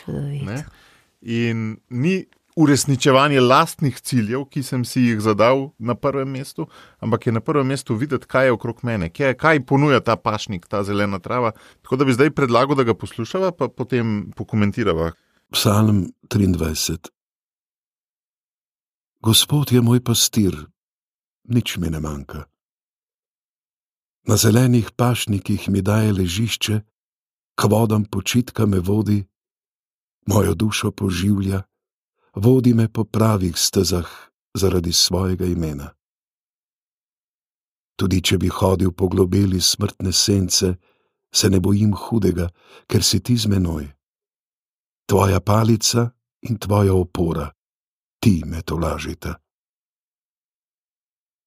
[1.27, 2.21] In ni
[2.57, 6.67] uresničevanje lastnih ciljev, ki sem si jih zadal na prvem mestu,
[6.99, 10.67] ampak je na prvem mestu videti, kaj je okrog mene, kaj, kaj ponuja ta pašnik,
[10.67, 11.53] ta zelena trava.
[11.83, 15.13] Tako da bi zdaj predlagal, da ga poslušava, pa potem pokomentirava.
[15.53, 17.13] Psalm 23.
[19.21, 20.57] Gospod je moj pastir,
[21.45, 22.47] nič mi ne manjka.
[24.27, 26.81] Na zelenih pašnikih mi daje ležišče,
[27.57, 29.25] k vodam počitka me vodi,
[30.27, 31.63] mojo dušo poživlja,
[32.37, 34.09] vodi me po pravih stezah
[34.55, 35.91] zaradi svojega imena.
[37.97, 40.75] Tudi če bi hodil po globeli smrtne sence,
[41.33, 42.49] se ne bojim hudega,
[42.89, 43.89] ker si ti z menoj.
[45.09, 46.11] Tvoja palica
[46.49, 47.49] in tvoja opora,
[48.21, 49.37] ti me tolažita.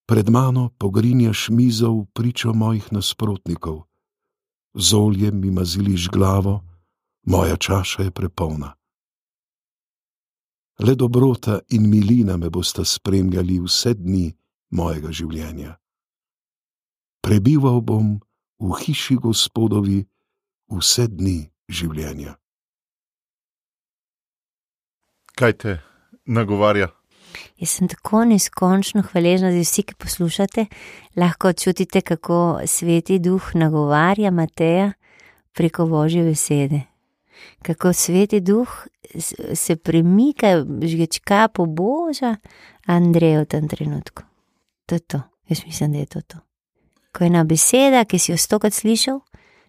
[0.10, 3.86] Pred mano pogrinjaš mizo v pričo mojih nasprotnikov,
[4.74, 6.66] z oljem mi maziliš glavo,
[7.30, 8.79] moja čaša je prepolna.
[10.80, 14.30] Le dobrota in milina me bosta spremljali vse dni
[14.72, 15.74] mojega življenja.
[17.20, 18.14] Prebival bom
[18.64, 19.98] v hiši gospodovi
[20.72, 22.38] vse dni življenja.
[25.36, 25.76] Kaj te
[26.24, 26.94] nagovarja?
[27.60, 30.66] Jaz sem tako neskončno hvaležna, da vsi, ki poslušate,
[31.20, 34.94] lahko čutite, kako sveti duh nagovarja Mateja
[35.52, 36.86] preko božje besede.
[37.62, 38.88] Kako sveti duh
[39.54, 42.36] se premika, žgečka po boža
[42.86, 44.24] Andreja v tem trenutku.
[44.86, 46.38] To je to, jaz mislim, da je to to.
[47.14, 49.20] Ko je ena beseda, ki si jo stokrat slišal,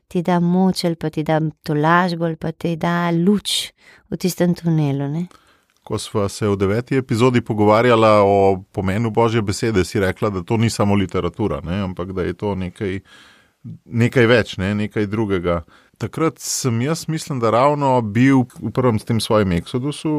[0.09, 3.73] ti da moč pa ti da tolažbo ali pa ti da luč
[4.11, 5.09] v tistem tunelu.
[5.09, 5.27] Ne?
[5.83, 10.57] Ko smo se v deveti epizodi pogovarjali o pomenu božje besede, si rekla, da to
[10.57, 13.01] ni samo literatura, ne, ampak da je to nekaj,
[13.85, 15.63] nekaj več, ne, nekaj drugega.
[16.01, 20.13] Takrat sem jaz, mislim, da ravno bil v prvem s tem svojim eksodusu,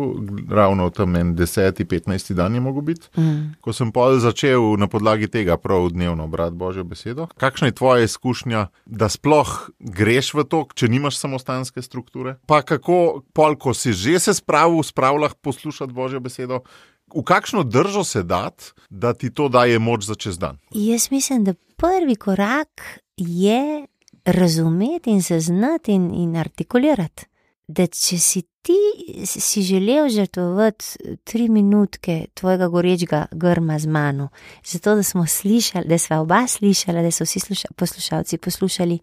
[0.49, 3.09] ravno tam en 10-15 dan je mogel biti.
[3.17, 3.57] Mm.
[3.65, 7.25] Ko sem pol začel na podlagi tega prav dnevno brati Božjo besedo.
[7.41, 12.37] Kakšna je tvoja izkušnja, da sploh greš v to, če nimaš samostanske strukture?
[12.45, 16.61] Pa kako, pol, ko si že se spravil, spravljah poslušati Božjo besedo,
[17.09, 20.61] v kakšno držo se dati, da ti to daje moč za čez dan?
[20.71, 23.87] Jaz mislim, da prvi korak je
[24.25, 27.25] razumeti in zaznati in, in artikulirati.
[27.67, 28.77] Da če si ti
[29.25, 30.85] si želel žrtvovati
[31.23, 34.29] tri minutke tvojega gorečega grma z mano,
[34.65, 38.99] zato da smo slišali, da smo oba slišali, da so vsi sluša, poslušalci poslušali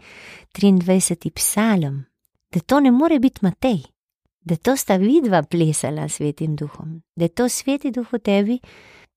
[0.55, 1.31] 23.
[1.31, 2.05] psalm,
[2.53, 3.83] da to ne more biti Matej,
[4.41, 8.59] da to sta vidva plesala s svetim duhom, da je to sveti duh v tebi,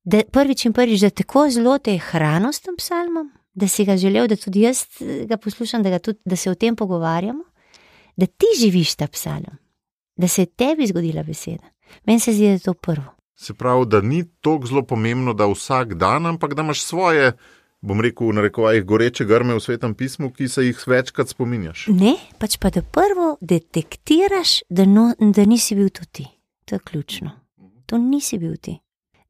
[0.04, 3.98] da prvič in prvič, da tako zelo te hrano s tem psalmom, da si ga
[3.98, 7.44] želel, da tudi jaz eh, ga poslušam, da, ga tudi, da se o tem pogovarjamo,
[8.16, 9.58] da ti živiš ta psalm,
[10.16, 11.64] da se je tebi zgodila beseda.
[12.06, 13.16] Meni se zdi, da je to prvo.
[13.36, 17.32] Se pravi, da ni tako zelo pomembno, da vsak dan, ampak da imaš svoje,
[17.82, 21.88] bom rekel, v narekovajih goreče grme v svetem pismu, ki se jih večkrat spominjaš.
[21.88, 26.28] Ne, pač pa da prvo detektiraš, da, no, da nisi bil to ti.
[26.66, 27.32] To je ključno.
[27.86, 28.78] To nisi bil ti.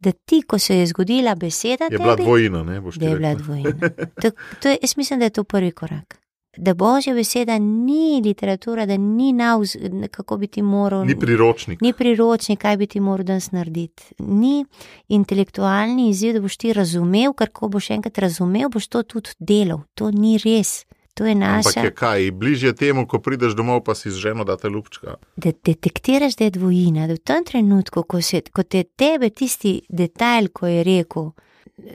[0.02, 3.06] Da ti, ko se je zgodila beseda, Je bila tebi, dvojina, ne boš ti da
[3.06, 3.44] je bila rekla.
[3.44, 3.90] dvojina.
[4.22, 6.18] To, to je, jaz mislim, da je to prvi korak.
[6.58, 9.78] Da božja beseda ni literatura, da ni nauz,
[10.12, 11.06] kako bi ti moral.
[11.06, 11.82] Ni priročnik.
[11.82, 14.04] Ni priročnik, kaj bi ti moral danes narediti.
[14.20, 14.66] Ni
[15.08, 19.82] intelektualni izziv, da boš ti razumel, kar ko boš enkrat razumel, boš to tudi delal.
[19.94, 20.86] To ni res.
[21.14, 21.80] To je Ampak naša.
[21.84, 25.16] je kaj, bližje temu, ko prideš domov, pa si z ženo date lupčka.
[25.36, 29.82] Da detektiraš, da je dvojina, da v tem trenutku, ko, se, ko te tebe tisti
[29.90, 31.32] detajl, ko je rekel,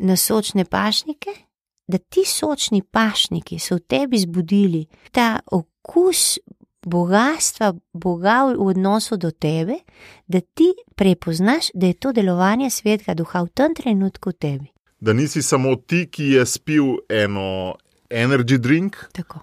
[0.01, 1.33] na sočne pašnike,
[1.89, 6.39] da ti sočni pašniki so v tebi zbudili ta okus
[6.87, 9.83] bogatstva Boga v v odnosu do tebe,
[10.27, 14.69] da ti prepoznaš, da je to delovanje svetega duha v tem trenutku v tebi.
[15.01, 17.75] Da nisi samo ti, ki je spil eno
[18.11, 19.39] energy drink, Tako.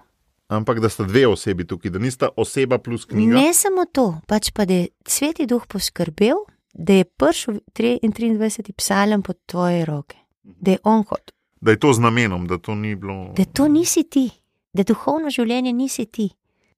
[0.48, 3.34] ampak da sta dve osebi tukaj, da nista oseba plus knjiga.
[3.34, 6.36] Ne samo to, pač pa da je sveti duh poskrbel,
[6.74, 8.72] da je prišel 23.
[8.72, 12.74] psalem pod tvoje roke, da je on kot, Da je to z namenom, da to
[12.74, 13.32] ni bilo.
[13.32, 14.30] da to nisi ti,
[14.72, 16.28] da duhovno življenje nisi ti,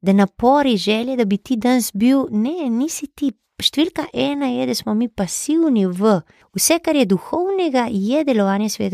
[0.07, 3.33] da napori želje, da bi ti danes bil, ne, nisi ti.
[3.57, 6.19] Številka ena je, da smo mi pasivni v
[6.59, 8.91] vse, kar je duhovnega, je delovanje v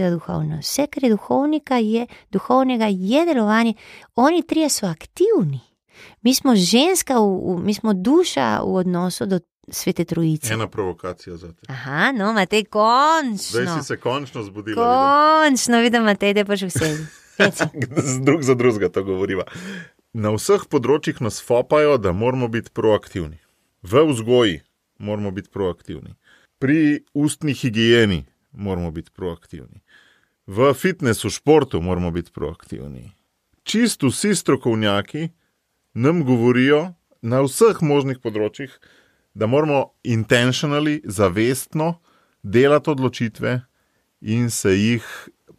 [0.47, 0.69] nas.
[0.69, 3.75] Vse, kar je duhovnika, je duhovnega, je delovanje.
[4.15, 5.61] Oni trije so aktivni.
[6.23, 10.55] Mi smo ženska, v, v, mi smo duša v odnosu do svete trojice.
[10.55, 11.67] Ena provokacija za te.
[11.69, 13.63] Aha, no, Matej, končno.
[13.63, 14.79] Zdaj si se končno zbudila.
[14.79, 15.51] vidim.
[15.51, 16.95] Končno vidim, Matej, da pač vse.
[18.03, 19.45] Z drug za drugega to govoriva.
[20.13, 23.39] Na vseh področjih nas fopajo, da moramo biti proaktivni.
[23.83, 24.61] V vzgoji
[25.01, 26.15] moramo biti proaktivni,
[26.61, 29.81] pri ustni higieni moramo biti proaktivni,
[30.47, 33.11] v fitnesu, športu moramo biti proaktivni.
[33.65, 35.31] Čist vsi strokovnjaki
[35.95, 38.71] nam govorijo na vseh možnih področjih,
[39.35, 41.97] da moramo intentionally, zavestno
[42.43, 43.63] delati odločitve
[44.21, 45.07] in se jih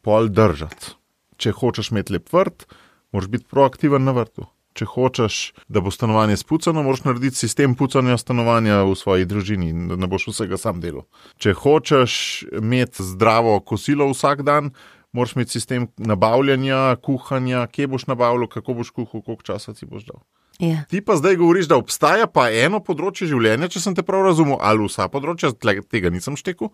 [0.05, 0.93] pol držati.
[1.41, 2.67] Če hočeš imeti lep vrt,
[3.13, 4.47] moraš biti proaktiven na vrtu.
[4.73, 5.35] Če hočeš,
[5.69, 10.31] da bo stanovanje spucano, moraš narediti sistem pucanja stanovanja v svoji družini, da ne boš
[10.31, 11.05] vsega sam delal.
[11.37, 12.15] Če hočeš
[12.57, 14.71] imeti zdravo kosilo vsak dan,
[15.13, 20.09] moraš imeti sistem nabavljanja, kuhanja, kje boš nabavljal, kako boš kuhal, koliko časa si boš
[20.09, 20.23] dal.
[20.61, 20.83] Ja.
[20.89, 24.57] Ti pa zdaj govoriš, da obstaja pa eno področje življenja, če sem te prav razumel,
[24.61, 25.53] ali vsa področja,
[25.89, 26.73] tega nisem štekel,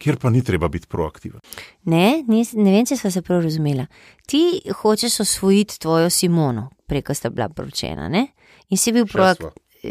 [0.00, 1.40] kjer pa ni treba biti proaktiven.
[1.84, 3.84] Ne, nis, ne vem, če sva se prav razumela.
[4.26, 4.40] Ti
[4.80, 8.26] hočeš osvojiti tvojo Simono, preko sta bila poročena, ne?
[8.70, 9.52] In si bil proaktiven.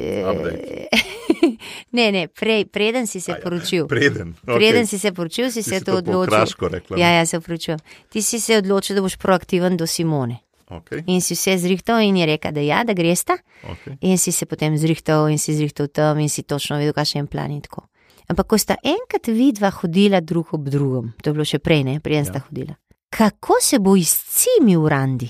[1.91, 3.87] ne, ne, prej, preden si se A ja, poročil.
[3.87, 4.33] Preden.
[4.45, 4.87] Preden okej.
[4.87, 6.69] si se poročil, si Ti se si to odločil.
[6.69, 6.97] rekla?
[6.97, 7.79] Ja, ja, se upravičujem.
[8.09, 10.37] Ti si se odločil, da boš proaktiven do Simone.
[10.69, 13.37] Okay, In si vse zrihtal in je rekel, da ja, da gresta.
[13.63, 13.97] okay.
[14.01, 17.27] In si se potem zrihtal in si zrihtal tam in si točno vedel, kakšen je
[17.27, 17.87] plan in tako.
[18.29, 21.99] Ampak ko sta enkrat vidva hodila drug ob drugem, to je bilo še prej, ne,
[21.99, 22.45] preden sta Ja.
[22.49, 22.75] hodila.
[23.09, 25.29] Kako se bo izcimil Randi?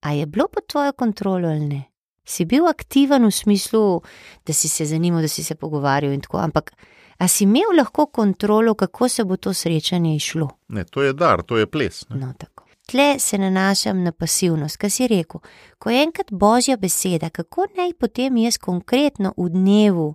[0.00, 1.82] A je bilo pod tvojo kontrolo ali ne?
[2.24, 4.00] Si bil aktiven v smislu,
[4.46, 6.72] da si se zanimal, da si se pogovarjal in tako, ampak
[7.18, 10.48] a si imel lahko kontrolo, kako se bo to srečanje išlo?
[10.68, 12.04] Ne, to je dar, to je ples.
[12.08, 12.16] Ne?
[12.16, 12.64] No, tako.
[12.86, 15.40] Tle se nanašam na pasivnost, kaj si rekel.
[15.78, 20.14] Ko je enkrat božja beseda, kako naj potem jaz konkretno v dnevu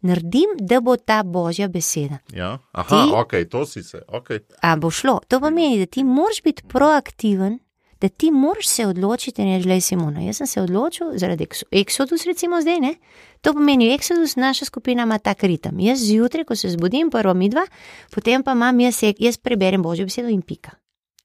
[0.00, 2.18] naredim, da bo ta božja beseda.
[2.32, 2.58] Ja?
[2.72, 4.02] Aha, Ti- ok, to si se.
[4.08, 4.40] Okay.
[4.62, 5.20] A bo šlo?
[5.28, 7.58] To pomeni, da ti moraš biti proaktiven,
[8.00, 12.26] da ti moraš se odločiti in reči, Simona, jaz sem se odločil zaradi Ex- Exodus,
[12.26, 12.94] recimo zdaj, ne?
[13.40, 15.80] To pomeni, Exodus, naša skupina ima tak ritem.
[15.80, 17.66] Jaz zjutraj, ko se zbudim, prvo mi dva,
[18.14, 20.70] potem pa imam jaz, jaz preberem božjo besedo in pika.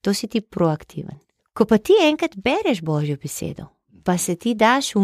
[0.00, 1.18] To si ti proaktiven.
[1.52, 3.66] Ko pa ti enkrat bereš božjo besedo,
[4.04, 5.00] pa se ti daš v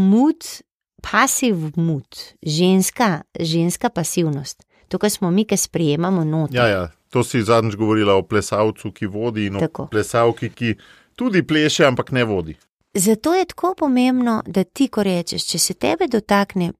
[1.03, 4.63] pasiv mud, ženska, ženska pasivnost.
[4.89, 6.57] To, kar smo mi, ki sprejemamo noter.
[6.57, 9.87] Ja, ja, to si zadnjič govorila o plesalcu, ki vodi in o Tako.
[9.87, 10.75] plesalki, ki
[11.15, 12.57] tudi pleše, ampak ne vodi.
[12.95, 16.73] Zato je tako pomembno, da ti, ko rečeš, če se tebe dotakne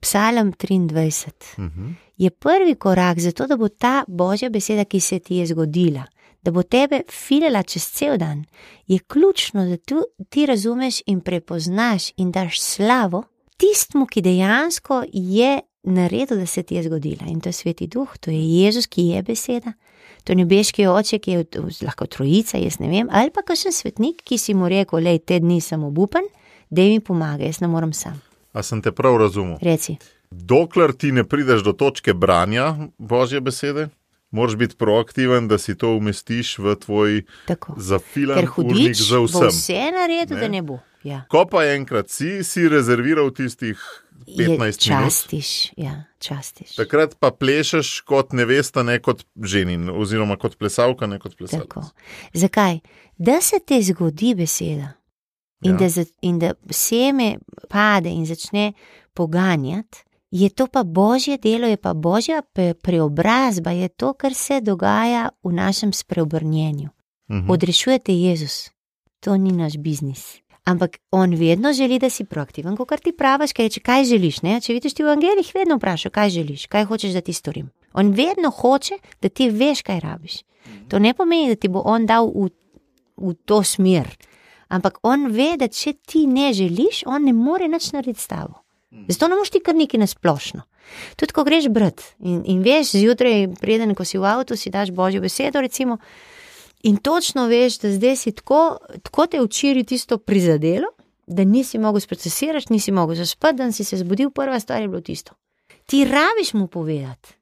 [0.00, 1.94] Psalm 23, Uh -huh.
[2.16, 6.04] je prvi korak za to, da bo ta božja beseda, ki se ti je zgodila,
[6.42, 8.44] da bo tebe filala čez cel dan,
[8.86, 13.22] je ključno, da tu, ti razumeš in prepoznaš in daš slavo
[13.58, 17.26] tistmu, ki dejansko je naredil, da se ti je zgodila.
[17.26, 19.72] In to je sveti duh, to je Jezus, ki je beseda.
[20.24, 21.44] To je nebeški oče, ki je
[21.82, 25.38] lahko trojica, jaz ne vem, ali pa kakšen svetnik, ki si mu rekel: Lej, te
[25.38, 26.26] dni sem obupen,
[26.70, 28.18] da mi pomaga, jaz ne morem sam.
[28.52, 29.56] A sem te prav razumel?
[29.62, 29.96] Reci.
[30.30, 33.88] Dokler ti ne prideš do točke branja Božje besede,
[34.30, 37.22] moraš biti proaktiven, da si to umestiš v tvoj
[37.76, 39.48] zafilan Ker hudič za bo vsem.
[39.48, 40.40] vse naredil, Ne.
[40.40, 40.78] da ne bo.
[41.02, 41.24] Ja.
[41.28, 43.78] Ko pa enkrat si, si rezerviral tistih
[44.26, 46.74] 15 Je, minut, častiš, ja, častiš.
[46.74, 51.80] takrat pa plešeš kot nevesta, ne kot ženin, oziroma kot plesalka, ne kot plesalka.
[52.34, 52.78] Zakaj?
[53.16, 54.92] Da se ti zgodi beseda
[55.60, 55.76] in, Ja.
[55.76, 58.72] da, za- in da seme pade in začne
[59.14, 59.98] poganjati,
[60.30, 65.28] je to pa božje delo, je pa božja pre- preobrazba, je to, kar se dogaja
[65.42, 66.88] v našem spreobrnjenju.
[67.28, 67.50] Mhm.
[67.50, 68.70] Odrešuje te Jezus,
[69.20, 70.36] to ni naš biznis.
[70.68, 74.42] Ampak on vedno želi, da si proaktiven, ko kar ti praviš, kaj reče, kaj želiš.
[74.44, 74.58] Ne?
[74.60, 77.70] Če vidiš ti v Angelih, vedno vprašaš, kaj želiš, kaj hočeš, da ti storim.
[77.96, 80.42] On vedno hoče, da ti veš, kaj rabiš.
[80.92, 82.50] To ne pomeni, da ti bo on dal v,
[83.16, 84.12] v to smer.
[84.68, 88.60] Ampak on ve, da če ti ne želiš, on ne more nič narediti s tabo.
[89.08, 90.66] Zato ne moš ti kar nekaj nasplošno.
[91.16, 94.92] Tudi ko greš brat in, in veš, zjutraj, preden ko si v avtu, si daš
[94.92, 95.98] božjo besedo, recimo,
[96.82, 100.86] in točno veš, da zdaj si tako, tako te včeraj tisto prizadelo,
[101.26, 105.00] da nisi mogel sprocesirati, nisi mogel zaspati, da si se zbudil, prva stvar je bilo
[105.00, 105.32] tisto.
[105.86, 107.34] Ti rabiš mu povedati.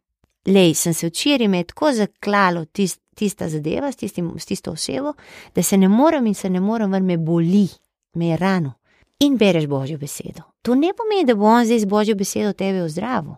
[0.46, 5.12] Lej, sem se včeraj me tako zaklalo tist, tista zadeva s, tistim, s tisto osebo,
[5.54, 7.68] da se ne morem in se ne morem, ven me boli,
[8.14, 8.72] me je rano.
[9.18, 10.42] In bereš Božjo besedo.
[10.62, 13.34] To ne pomeni, da bo on zdaj z Božjo besedo tebe ozdravil,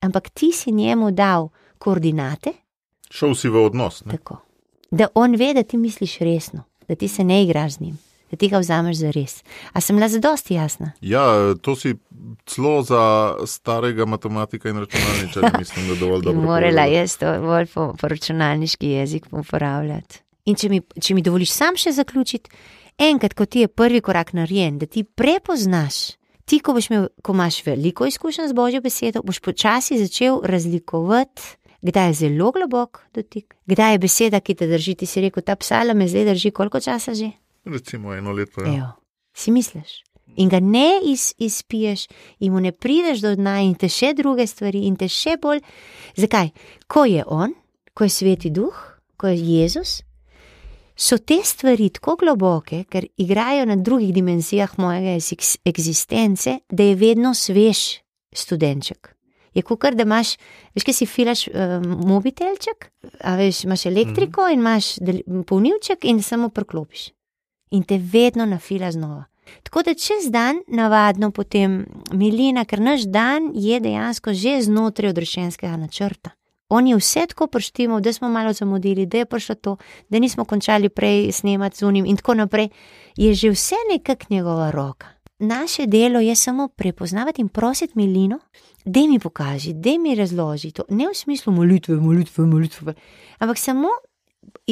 [0.00, 2.52] ampak ti si njemu dal koordinate,
[3.12, 4.04] Šel si v odnos.
[4.04, 4.16] Ne?
[4.16, 4.38] tako,
[4.92, 7.98] da on ve, da ti misliš resno, da ti se ne igraš z njim,
[8.30, 9.42] da ti ga vzameš za res.
[9.72, 10.92] A sem bila zadosti jasna?
[11.00, 11.94] Ja, to si
[12.46, 16.42] celo za starega matematika in računalničarja, mislim, da dovolj Bi dobro.
[16.42, 20.20] morala jaz to bolj po, po računalniški jezik uporabljati.
[20.44, 22.50] In če mi, če mi dovoliš sam še zaključiti,
[22.98, 27.62] enkrat, ko ti je prvi korak narejen, da ti prepoznaš, ti, ko, imel, ko imaš
[27.66, 31.42] veliko izkušenj z Božjo besedo, boš počasi začel razlikovati,
[31.82, 34.94] kdaj je zelo globok dotik, kdaj je beseda, ki te drži.
[34.94, 37.32] Ti si rekel, ta psalm me zdaj drži koliko časa že?
[37.64, 38.62] Recimo eno leto.
[38.62, 38.72] Ja.
[38.74, 38.92] Evo,
[39.34, 40.02] si misliš?
[40.36, 42.06] In ga ne iz, izpiješ,
[42.40, 45.60] in mu ne prideš do dna, in te še druge stvari, in te še bolj.
[46.16, 46.54] Zakaj?
[46.88, 47.52] Ko je on,
[47.92, 48.78] ko je sveti duh,
[49.20, 50.00] ko je Jezus,
[50.96, 55.18] so te stvari tako globoke, ker igrajo na drugih dimenzijah mojega
[55.64, 58.00] eksistence, da je vedno svež
[58.32, 59.11] študentček.
[59.54, 60.36] Je kot da imaš,
[60.74, 62.88] veš, kaj si filaš um, mobitelček,
[63.20, 64.94] a veš, imaš elektriko in imaš
[65.46, 67.10] polnilček in samo prklopiš.
[67.70, 69.24] In te vedno nafila znova.
[69.62, 75.76] Tako da čez dan, navadno potem milina, ker naš dan je dejansko že znotraj odrešenskega
[75.76, 76.30] načrta.
[76.68, 79.76] On je vse tako prštimal, da smo malo zamudili, da je prišlo to,
[80.08, 82.68] da nismo končali prej snemati z unim in tako naprej.
[83.16, 85.06] Je že vse nekak njegova roka.
[85.38, 88.38] Naše delo je samo prepoznavati in prositi milino,
[88.84, 90.84] da mi pokaži, da mi razloži to.
[90.88, 92.94] Ne v smislu molitve, molitve, molitve,
[93.38, 93.88] ampak samo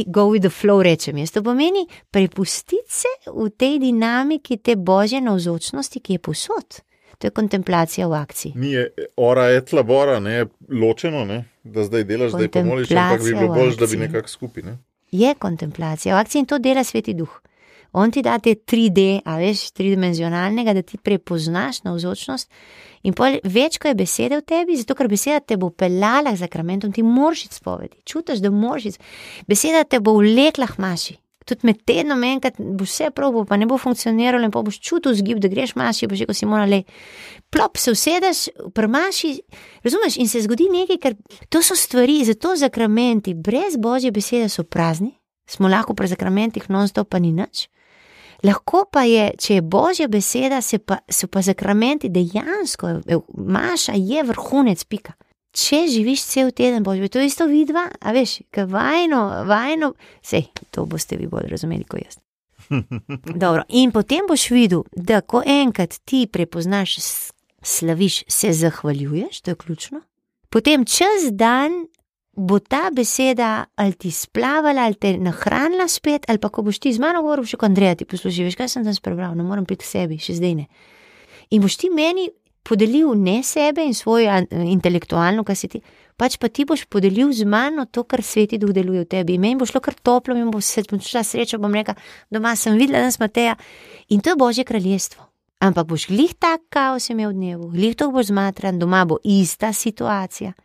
[0.07, 1.31] go with the flow, rečem jaz.
[1.31, 6.81] To pomeni prepustiti se v tej dinamiki te božje navzočnosti, ki je posod.
[7.19, 8.53] To je kontemplacija v akciji.
[8.57, 11.45] Ni je, ora je tlabora, ne ločeno, ne?
[11.65, 14.63] da zdaj delaš, da je pomoliš, ampak bi bilo bolj, da bi nekako skupaj.
[14.63, 14.79] Ne?
[15.13, 17.41] Je kontemplacija v akciji in to dela sveti duh.
[17.93, 22.51] On ti da te 3D, a veš, tridimenzionalnega, da ti prepoznaš navzočnost.
[23.03, 26.93] In več, ko je besede v tebi, zato ker beseda te bo pelala za kramentom,
[26.93, 28.03] ti moraš izpovedi.
[28.07, 29.01] Čutiš, da moraš.
[29.49, 31.17] Beseda te bo vlekla maši.
[31.49, 35.17] Tudi med tednom enkrat bo vse probo, pa ne bo funkcioniralo, in pa boš čutil
[35.19, 36.85] zgib, da greš maši, pa že ko si morali.
[37.51, 38.45] Plop se usedeš,
[38.77, 39.33] prmaši,
[39.83, 41.17] razumeš, in se zgodi nekaj, ker
[41.49, 45.17] to so stvari, zato zakramenti brez božje besede so prazni,
[45.49, 47.67] smo lahko pri zakramentih non-stop pa ni nič.
[48.45, 53.01] Lahko pa je, če je božja beseda, se pa, so pa zakramenti dejansko,
[53.37, 55.13] maša je vrhunec, pika.
[55.53, 59.21] Če živiš cel teden, boš to isto vidva, a veš, kaj vajno,
[59.51, 62.21] vajno, sej, to boste vi bolj razumeli kot jaz.
[63.43, 66.97] Dobro, in potem boš videl, da ko enkrat ti prepoznaš,
[67.63, 70.01] slaviš, se zahvaljuješ, to je ključno.
[70.51, 71.87] Potem čez dan
[72.41, 76.93] bo ta beseda ali ti splavala, ali te nahranila spet, ali pa ko boš ti
[76.93, 79.67] z mano govoril, še kot Andrej, ti poslušaj, veš, kaj sem danes prebral, ne morem
[79.69, 80.67] priti k sebi, še zdaj ne.
[81.53, 82.31] In boš ti meni
[82.65, 85.83] podelil ne sebe in svojo intelektualno, kaj si ti,
[86.17, 89.37] pač pa ti boš podelil z mano to, kar sveti duh deluje v tebi.
[89.41, 91.99] Meni bo šlo kar toplo, in bo se počela sreča, bom rekel,
[92.33, 93.59] doma sem videla, da smo teja.
[94.09, 95.29] In to je Božje kraljestvo.
[95.61, 99.75] Ampak boš glih tak kaos imel v dnevu, glih to boš zmatran, doma bo ista
[99.77, 100.57] situacija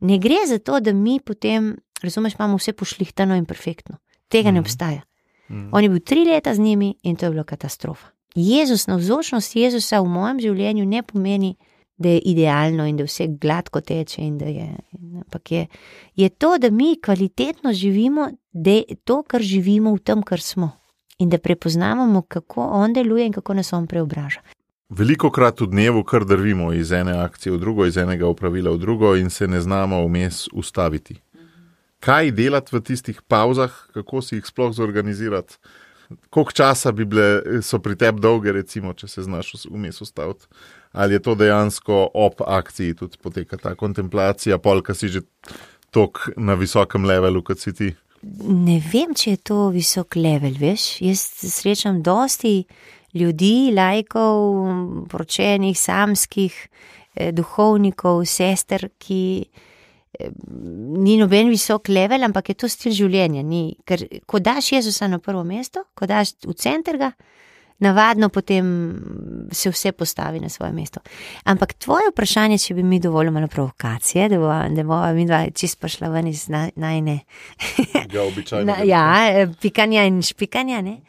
[0.00, 3.96] ne gre za to, da mi potem, razumeš, imamo vse pošlihtano in perfektno.
[4.28, 4.54] Tega mm.
[4.54, 4.64] ne mhm.
[4.64, 5.02] obstaja.
[5.48, 5.68] Mm.
[5.72, 8.06] On je bil tri leta z njimi in to je bila katastrofa.
[8.34, 11.56] Jezus, navzočnost Jezusa v mojem življenju ne pomeni,
[11.96, 14.22] da je idealno in da vse gladko teče.
[14.22, 14.68] Je,
[15.22, 15.66] ampak je,
[16.14, 20.70] je to, da mi kvalitetno živimo, da je to, kar živimo v tem, kar smo.
[21.18, 24.40] In da prepoznavamo, kako on deluje in kako nas on preobraža.
[24.88, 28.78] Veliko krat v dnevu kar drvimo iz ene akcije v drugo, iz enega upravila v
[28.78, 31.18] drugo in se ne znamo vmes ustaviti.
[32.00, 35.58] Kaj delati v tistih pauzah, kako si jih sploh zorganizirati?
[36.30, 40.46] Koliko časa bi bile, so pri tebi dolge, recimo, če se znaš vmes ustaviti?
[40.92, 45.20] Ali je to dejansko ob akciji tudi poteka ta kontemplacija, polka si že
[45.90, 47.94] tok na visokem levelu, kot si ti?
[48.46, 51.00] Ne vem, če je to visok level, veš.
[51.02, 51.26] Jaz
[51.58, 52.64] srečam dosti
[53.16, 56.56] ljudi, lajkov, poročenih, samskih,
[57.14, 59.22] eh, duhovnikov, sester, ki
[60.20, 60.28] eh,
[60.96, 63.42] ni noben visok level, ampak je to stil življenja.
[63.42, 67.12] Ni, ker ko daš Jezusa na prvo mesto, ko daš v center ga.
[67.78, 68.68] Navadno potem
[69.52, 71.00] se vse postavi na svoje mesto.
[71.44, 75.42] Ampak tvoje vprašanje, če bi mi dovolili malo provokacije, da bo, da bo mi dva
[75.52, 77.18] čist prišla ven iz najne.
[78.12, 78.78] Ja, običajno.
[78.94, 81.00] ja, eh, pikanja in špikanja, ne.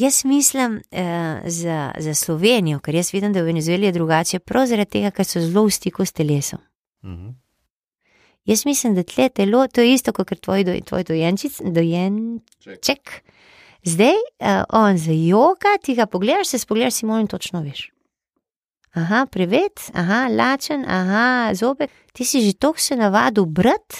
[0.00, 1.00] Jaz mislim uh,
[1.44, 5.26] za, za Slovenijo, ker jaz vidim, da v Venezueli je drugače, prav zaradi tega, ker
[5.28, 6.58] so zelo v stiku s telesom.
[7.02, 7.28] Uh mhm.
[7.28, 7.34] -huh.
[8.44, 13.22] Jaz mislim, da tle telo, to je isto kot tvoj, do, tvoj dojenčic, dojenček.
[13.84, 17.92] Zdaj, uh, on za joga, ti ga pogledaš, se spogledaš, si moj in točno veš.
[18.92, 21.90] Aha, privet, aha, lačen, aha, zobek.
[22.12, 23.96] Ti si že toliko se navadil brati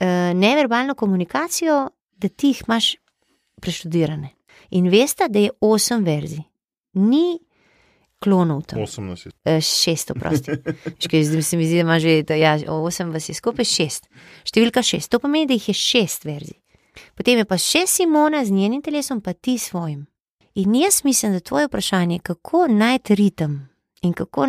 [0.00, 2.94] uh, neverbalno komunikacijo, da ti jih imaš
[3.60, 4.39] preštudirane.
[4.70, 6.44] In veste, da je osem verzij,
[6.92, 7.38] ni
[8.20, 8.82] klonov tam.
[8.82, 9.32] Osem nas je.
[9.44, 10.52] E, šest, oprosti.
[11.22, 14.10] Zdaj se mi zdi, da ima že to, ja, osem vas je skupaj šest.
[14.44, 16.58] Številka šest, to pomeni, da jih je šest verzij.
[17.16, 20.04] Potem je pa še Simona z njenim telesom, pa ti svojim.
[20.60, 23.60] In jaz mislim, da tvoje vprašanje, kako najti ritem
[24.02, 24.48] in kako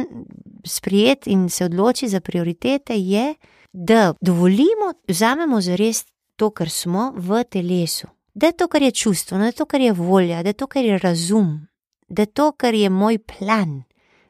[0.65, 3.35] sprijeti in se odločiti za prioritete, je,
[3.71, 6.05] da dovolimo, vzamemo za res
[6.35, 8.07] to, kar smo v telesu.
[8.33, 10.67] Da je to, kar je čustvo, da je to, kar je volja, da je to,
[10.67, 11.67] kar je razum,
[12.07, 13.83] da je to, kar je moj plan,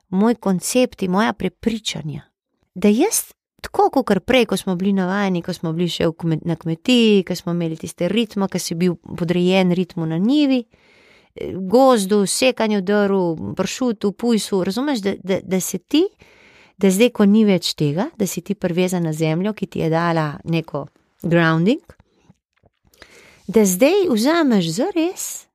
[0.09, 2.21] moj koncept in moja prepričanja.
[2.73, 6.55] Da jaz, tako kot prej, ko smo bili navajeni, ko smo bili še kmet, na
[6.55, 10.63] kmetiji, ko smo imeli tiste ritme, ki si bil podrejen ritmu na nivi,
[11.55, 16.03] gozdu, sekanju drv, pršutu, pujsu, razumeš, da, da, da se ti,
[16.77, 19.89] da zdaj, ko ni več tega, da si ti prvezan na zemljo, ki ti je
[19.93, 20.87] dala neko
[21.23, 22.00] grounding,
[23.53, 25.47] da zdaj vzameš za res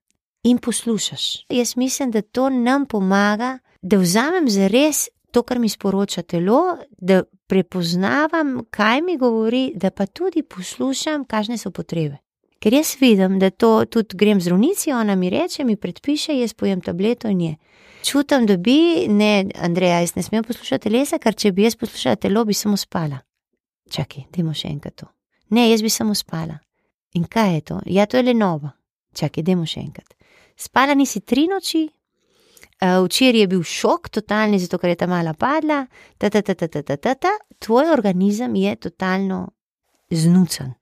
[0.42, 1.46] in poslušaš.
[1.48, 6.76] Jaz mislim, da to nam pomaga, da vzamem za res to, kar mi sporoča telo,
[6.98, 12.18] da prepoznavam, kaj mi govori, da pa tudi poslušam, kakšne so potrebe.
[12.60, 16.80] Ker jaz vidim, da to tudi grem zdravnici, ona mi reče, mi predpiše, jaz pojem
[16.80, 17.54] tableto in je.
[18.04, 22.16] Čutim, da bi, ne, Andreja, jaz ne smem poslušati telesa, ker če bi jaz poslušala
[22.16, 23.18] telo, bi samo spala.
[23.90, 25.10] Čakaj, dajmo še enkrat to.
[25.50, 26.58] Ne, jaz bi samo spala.
[27.16, 27.80] In kaj je to?
[27.86, 28.70] Ja, to je le novo.
[29.16, 30.12] Čakaj, dajmo še enkrat.
[30.56, 35.32] Spala nisi tri noči, uh, včeraj je bil šok, totalni, zato ker je ta mala
[35.36, 35.84] padla,
[36.18, 37.32] ta, ta, ta, ta, ta, ta, ta, ta.
[37.58, 39.46] tvoj organizem je totalno
[40.12, 40.74] znucen.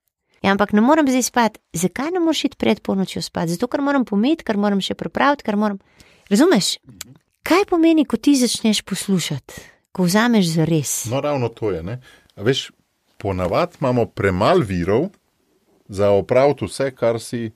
[0.45, 1.61] Ja, ampak ne morem zdaj spati.
[1.73, 3.55] Zakaj ne moreš iti pred polnočjo spati?
[3.55, 5.79] Zato, ker moram pometi, ker moram še prepraviti, ker moram.
[6.29, 6.77] Razumeš?
[7.45, 9.63] Kaj pomeni, ko ti začneš poslušati,
[9.93, 10.93] ko vzameš za res?
[11.09, 11.81] No, ravno to je.
[11.85, 11.99] Ne?
[12.37, 12.69] Veš,
[13.23, 15.09] ponavadi imamo premalo virov
[15.89, 17.51] za opraviti vse, kar si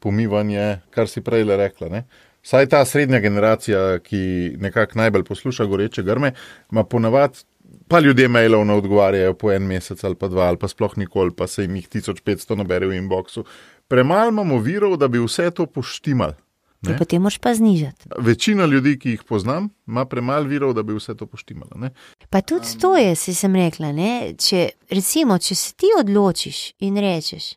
[0.00, 1.88] pomivanje, kar si prej le rekla.
[1.88, 2.04] Ne?
[2.42, 6.32] Saj ta srednja generacija, ki nekako najbolj posluša goreče grme,
[6.72, 7.44] ima ponavadi
[7.88, 11.34] pa ljudje mailov ne odgovarjajo po en mesec ali pa dva, ali pa sploh nikoli,
[11.36, 13.44] pa se jim jih 1500 nabere v inboxu.
[13.88, 16.32] Premalo imamo virov, da bi vse to poštimal.
[16.82, 16.96] Ne?
[16.98, 18.08] Potem moš pa znižati.
[18.18, 21.90] Večina ljudi, ki jih poznam, ima premalo virov, da bi vse to poštimala.
[22.30, 23.92] Pa tudi to je, si sem rekla.
[24.38, 27.52] Če, recimo, če se ti odločiš in rečeš,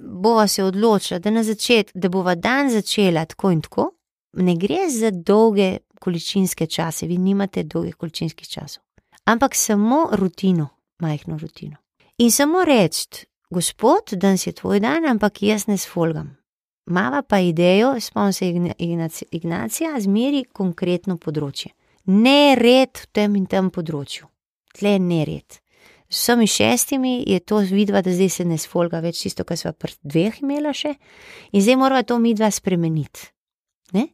[0.00, 3.90] bova se odločila, da, začet, da bova dan začela tako in tako,
[4.32, 8.82] ne gre za dolge količinske čase, vi nimate dolgih količinskih časov
[9.24, 10.68] ampak samo rutino,
[10.98, 11.76] majhno rutino.
[12.18, 16.36] In samo reči, gospod, danes je tvoj dan, ampak jaz ne sfolgam.
[16.86, 21.70] Mava pa idejo, se Ignacija, zmeri konkretno področje.
[22.06, 24.26] Ne red v tem in tem področju,
[24.74, 25.62] tle ne red.
[26.12, 29.72] S vsemi šestimi je to vidva, da zdaj se ne sfolga več tisto, kar sva
[29.72, 30.96] pred dveh imela še,
[31.54, 33.30] in zdaj moramo to midva spremeniti.
[33.94, 34.08] Ne?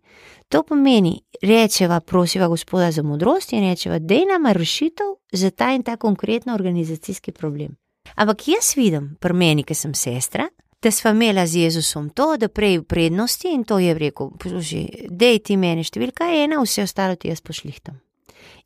[0.52, 5.72] To pomeni, rečeva, prosiva gospoda za modrost in rečeva, da je nama rešitev za ta
[5.74, 7.74] in ta konkretno organizacijski problem.
[8.14, 10.48] Ampak jaz vidim, pri meni, ki sem sestra,
[10.82, 15.08] da sva imela z Jezusom to, da prej v prednosti in to je rekel, poslušaj,
[15.10, 17.98] dej ti meni številka ena, vse ostalo ti jaz pošlihtam.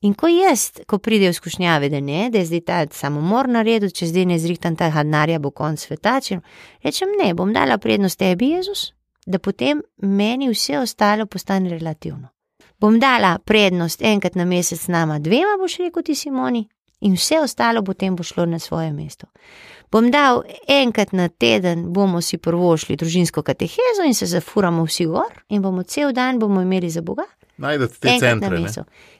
[0.02, 4.10] In ko jaz, ko pridejo skušnjave, da ne, da je zdaj ta samomor naredil, če
[4.10, 6.40] zdaj ne zrihtam ta hadnarja, bo konc sveta, če
[6.82, 8.90] rečem ne, bom dala prednost tebi, Jezus,
[9.26, 12.32] da potem meni vse ostalo postane relativno.
[12.82, 16.66] Bom dala prednost enkrat na mesec nama, dvema boš rekel ti Simoni,
[17.06, 19.30] in vse ostalo potem bo šlo na svoje mesto.
[19.92, 25.42] Bom dal enkrat na teden, bomo si prvošli družinsko katehezo in se zafuramo vsi gor,
[25.48, 27.26] in bomo cel dan bomo imeli za Boga.
[27.56, 28.62] Najdete te centre.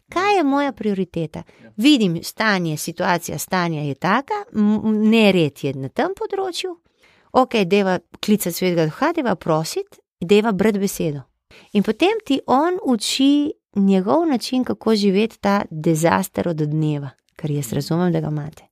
[0.08, 1.42] Kaj je moja prioriteta?
[1.76, 4.40] Vidim stanje, situacija stanja je taka,
[5.12, 6.72] nered je na tem področju,
[7.32, 11.26] ok, deva klicati svetega duha, deva prositi, deva brati besedo.
[11.72, 17.72] In potem ti on uči njegov način, kako živeti ta dezaster od dneva, kar jaz
[17.72, 18.71] razumem, da ga imate.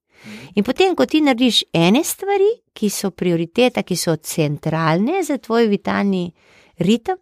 [0.54, 5.68] In potem, ko ti narediš ene stvari, ki so prioriteta, ki so centralne za tvoj
[5.70, 6.28] vitalni
[6.78, 7.16] ritem,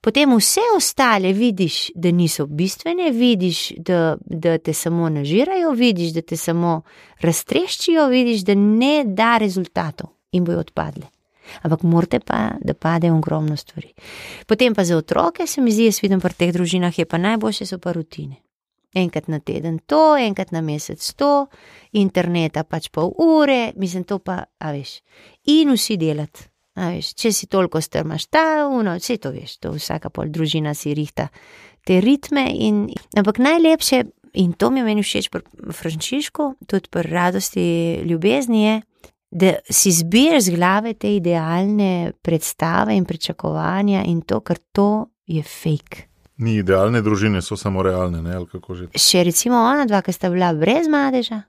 [0.00, 6.22] potem vse ostale vidiš, da niso bistvene, vidiš, da, da te samo nažirajo, vidiš, da
[6.22, 6.80] te samo
[7.20, 11.10] raztreščijo, vidiš, da ne da rezultatov in bojo odpadle.
[11.62, 13.92] Ampak morate pa, da pade ogromno stvari.
[14.46, 17.66] Potem pa za otroke, se mi zdi, jaz vidim v teh družinah, je pa najboljše
[17.66, 18.45] so pa rutine.
[18.96, 21.46] Enkrat na teden to, enkrat na mesec to,
[21.92, 25.00] interneta pač pol ure, mislim to pa, a veš,
[25.52, 26.48] in vsi delati.
[26.76, 30.92] Veš, če si toliko strmaš ta, uno, vse to veš, to vsaka pol družina si
[30.96, 31.30] rihta
[31.86, 32.48] te ritme.
[32.52, 32.86] In,
[33.16, 34.02] ampak najlepše,
[34.36, 37.66] in to mi je meni všeč pri Frančišku, tudi pri radosti
[38.04, 38.74] ljubezni je,
[39.30, 45.42] da si zbiraš z glave te idealne predstave in pričakovanja, in to, kar to je
[45.42, 46.06] fake.
[46.38, 48.40] Ni idealne družine, so samo realne, ne.
[48.92, 51.42] Še recimo ona dva, ki sta bila brez madeža,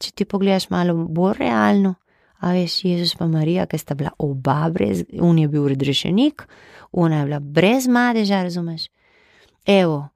[0.00, 1.96] če ti pogledaš malo bolj realno,
[2.40, 6.46] A veš, Jezus pa Marija, ki sta bila oba brez, un je bil redrešenik,
[6.92, 8.86] ona je bila brez madeža, razumeš?
[9.66, 10.08] Evo,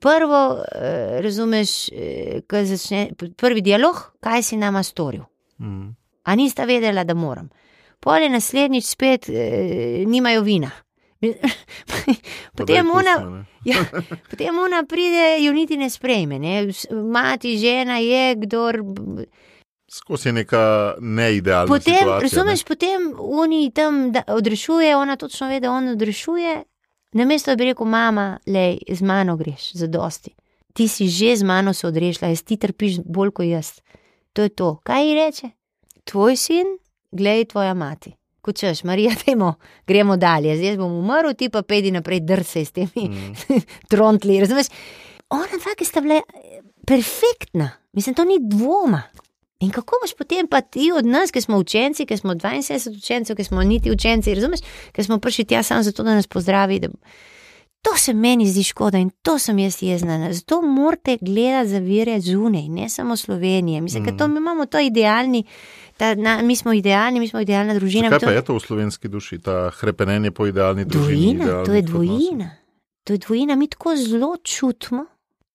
[0.00, 0.42] prvo,
[0.74, 5.24] eh, razumeš, eh, ko začne prvi dialog, kaj si nama storil.
[5.58, 5.96] Mm.
[6.22, 7.48] A nista vedela, da moram.
[8.00, 10.70] Pol je naslednjič spet, eh, nimajo vina.
[12.56, 13.84] Potem ona, ja,
[14.30, 16.38] potem ona pride, jo niti ne sprejme.
[16.38, 16.68] Ne?
[16.90, 18.82] Mati, žena je, kdor.
[19.92, 22.20] Skozi neka neidealna Potem, situacija.
[22.20, 26.62] razumeš, potem oni tam odrešuje, ona točno ve, da on odrešuje.
[27.12, 30.32] Namesto da bi rekel, mama, le z mano greš, za dosti.
[30.72, 33.80] Ti si že z mano se odrešila, jaz ti trpiš bolj kot jaz.
[34.32, 34.78] To je to.
[34.82, 35.50] Kaj ji reče?
[36.04, 36.66] Tvoj sin,
[37.12, 38.16] glej tvoja mati.
[38.42, 39.54] Ko češ, Marija, dajmo,
[39.86, 40.56] gremo dalje.
[40.56, 43.34] Zdaj bom umrl, ti pa pedi naprej, drse s temi Mm.
[43.90, 44.40] trontli.
[44.40, 44.66] Razumeš?
[45.30, 49.02] Ona dva, ki sta bile eh, perfektna, mislim, to ni dvoma.
[49.62, 53.36] In kako boš potem pa ti od nas, ki smo učenci, ki smo 72 učencev,
[53.36, 54.60] ki smo niti učenci, razumeš,
[54.92, 56.78] ki smo prišli tja samo zato, da nas pozdravi.
[56.78, 56.88] Da...
[57.82, 60.32] To se meni zdi škoda in to sem jaz jezna.
[60.32, 63.80] Zato morate gledati za vire zunaj, ne samo Slovenije.
[63.80, 64.18] Mislim, mm.
[64.18, 65.44] to mi imamo to idealni,
[66.02, 68.10] ta, na, mi smo idealni, mi smo idealna družina.
[68.10, 68.26] Kaj to...
[68.26, 71.36] pa je to v slovenski duši, ta hrepenenje po idealni družini?
[71.38, 72.50] Dvojina, to je dvojina.
[73.06, 75.06] To je dvojina, mi tako zelo čutimo.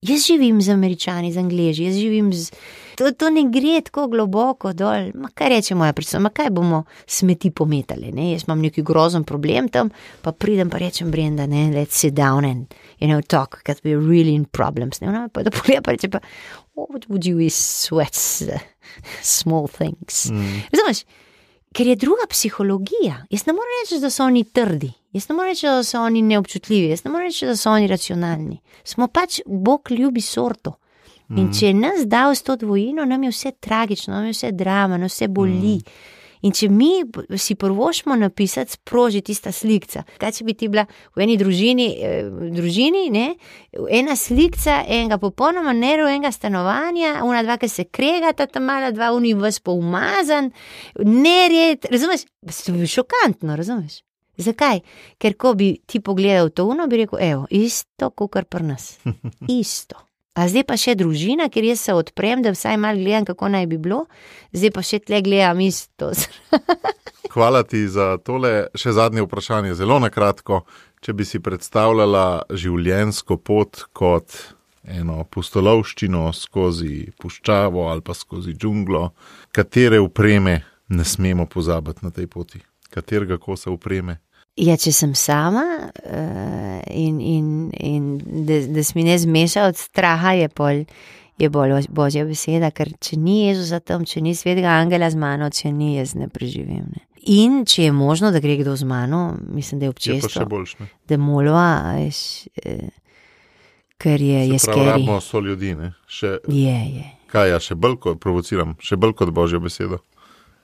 [0.01, 2.51] Jaz živim z američani, z angliži, jaz živim z.
[2.95, 5.09] To, to ne gre tako globoko dol.
[5.19, 8.11] Ma kaj reče moja predstavnica, kaj bomo smeti pometali.
[8.13, 8.31] Ne?
[8.31, 9.89] Jaz imam neki grozen problem tam,
[10.21, 13.99] pa pridem pa rečem, Brenda, ne, let's sit down and you know, talk, because we're
[13.99, 15.01] really in problems.
[15.01, 15.07] Ne?
[15.07, 16.19] Ona pa da pogleda pa reče pa,
[16.75, 18.59] what would you is sweats, uh,
[19.21, 20.29] small things.
[20.31, 20.61] Mm.
[20.73, 21.03] Razumeš?
[21.75, 23.25] Ker je druga psihologija.
[23.29, 26.21] Jaz ne morem reči, da so oni trdi, jaz ne morem reči, da so oni
[26.21, 28.59] neobčutljivi, jaz ne morem reči, da so oni racionalni.
[28.83, 30.77] Smo pač Bog ljubi sorto.
[31.35, 34.51] In če je nas dal s to dvojino, nam je vse tragično, nam je vse
[34.55, 35.75] drama, nam vse boli.
[36.41, 37.01] In če mi
[37.37, 40.03] si prvošmo napisati, sproži tista slika.
[40.21, 40.85] Kaj če bi ti bila
[41.15, 43.27] v eni družini, eh, družini ne,
[43.89, 49.33] ena slika enega popolnoma nerojenega stanovanja, una dva, ki se kregata, tam mala dva, uni
[49.33, 50.51] vas poumazan,
[51.03, 52.27] nered, razumeš?
[52.47, 54.01] To bi bilo šokantno, razumeš?
[54.37, 54.83] Zakaj?
[55.17, 58.97] Ker ko bi ti pogledal to uno, bi rekel, evo, isto, kot kar pri nas.
[59.61, 60.06] Isto.
[60.37, 63.65] A zdaj pa še družina, ker jaz se odprem, da vsaj malo gledam, kako naj
[63.71, 64.03] bi bilo,
[64.53, 66.11] zdaj pa še tle gledam isto.
[67.33, 68.69] Hvala ti za tole.
[68.77, 70.61] Še zadnje vprašanje, zelo na kratko.
[71.01, 74.33] Če bi si predstavljala življenjsko pot kot
[74.87, 79.09] eno pustolovščino skozi puščavo ali pa skozi džunglo,
[79.51, 82.61] katere upreme ne smemo pozabiti na tej poti?
[82.93, 84.21] Katerega kosa upreme?
[84.57, 88.05] Ja, če sem sama uh, in, in, in
[88.47, 90.79] da, da se mi ne zmeša od straha, je bolj,
[91.37, 95.51] je bolj božja beseda, ker če ni Jezusa tam, če ni svetega angela z mano,
[95.53, 96.87] če ni jaz ne preživim.
[96.89, 97.03] Ne.
[97.29, 100.89] In če je možno, da gre kdo z mano, mislim, da je Je boljše.
[101.07, 102.89] da molva, veš, eh,
[103.97, 104.85] ker je, je skeri.
[104.85, 105.75] Rabimo so ljudi.
[105.75, 105.93] ne.
[106.07, 107.05] Še, Je, je.
[107.27, 109.99] kaj ja, še bolj kot provociram, še bolj kot božjo besedo.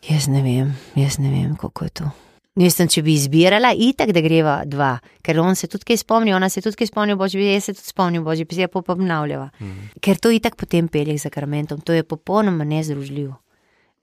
[0.10, 2.12] Jaz ne vem, jaz ne vem, kako je to.
[2.56, 4.92] Mislim, če bi izbirala, itak, da greva dva,
[5.26, 7.90] ker on se tudi kaj spomni, ona se tudi kaj spomni, božji, jaz se tudi
[7.90, 9.50] spomnim, božji, pa se pa obnavljava.
[9.62, 9.88] Mhm.
[10.02, 13.40] Ker to itak potem pelje k zakramentom, to je popolnoma nezdružljivo.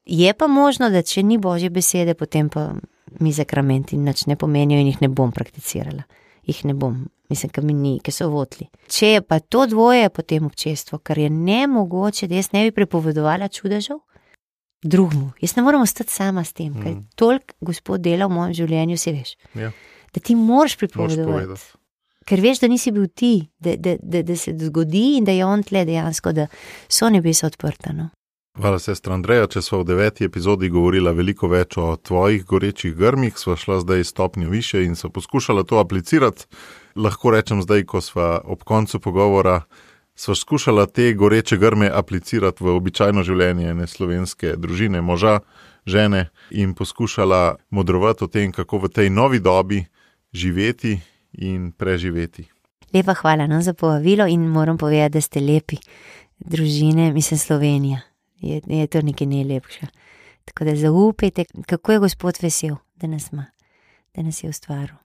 [0.07, 2.72] Je pa možno, da če ni božje besede, potem pa
[3.20, 6.03] mi zakramenti nič ne pomenijo in jih ne bom prakticirala.
[6.46, 8.66] Jih ne bom, mislim, ker mi ni, ker so votli.
[8.90, 12.74] Če je pa to dvoje, potem občestvo, kar je ne mogoče, da jaz ne bi
[12.74, 14.01] prepovedovala čudežev
[14.83, 15.33] drugmu.
[15.41, 17.01] Jaz ne morem ostati sama s tem, ker Mhm.
[17.16, 19.37] toliko Gospod dela v mojem življenju, se veš.
[19.55, 19.72] Ja.
[20.14, 21.61] Da ti moraš pripovedovati.
[22.26, 25.45] Ker veš, da nisi bil ti, da, da, da, da se zgodi in da je
[25.45, 26.47] on tle dejansko, da
[26.89, 27.93] so nebesa odprta.
[27.93, 28.09] No?
[28.59, 29.47] Hvala, sestra Andreja.
[29.47, 34.05] Če smo v deveti epizodi govorila veliko več o tvojih gorečih grmih, sva šla zdaj
[34.05, 36.45] stopnjo više in so poskušala to aplicirati.
[36.97, 39.62] Lahko rečem zdaj, ko sva ob koncu pogovora,
[40.20, 45.38] sva skušala te goreče grme aplicirati v običajno življenje ene slovenske družine, moža,
[45.88, 49.80] žene in poskušala modrovati o tem, kako v tej novi dobi
[50.32, 50.98] živeti
[51.40, 52.44] in preživeti.
[52.92, 55.78] Lepa hvala no, za povabilo in moram povedati, da ste lepi.
[56.38, 58.00] Družine, mislim, Slovenija
[58.40, 59.88] je, je to nekaj najlepše.
[60.44, 63.46] Tako da zaupajte, kako je Gospod vesel, da nas ima,
[64.14, 64.96] da nas je ustvaril.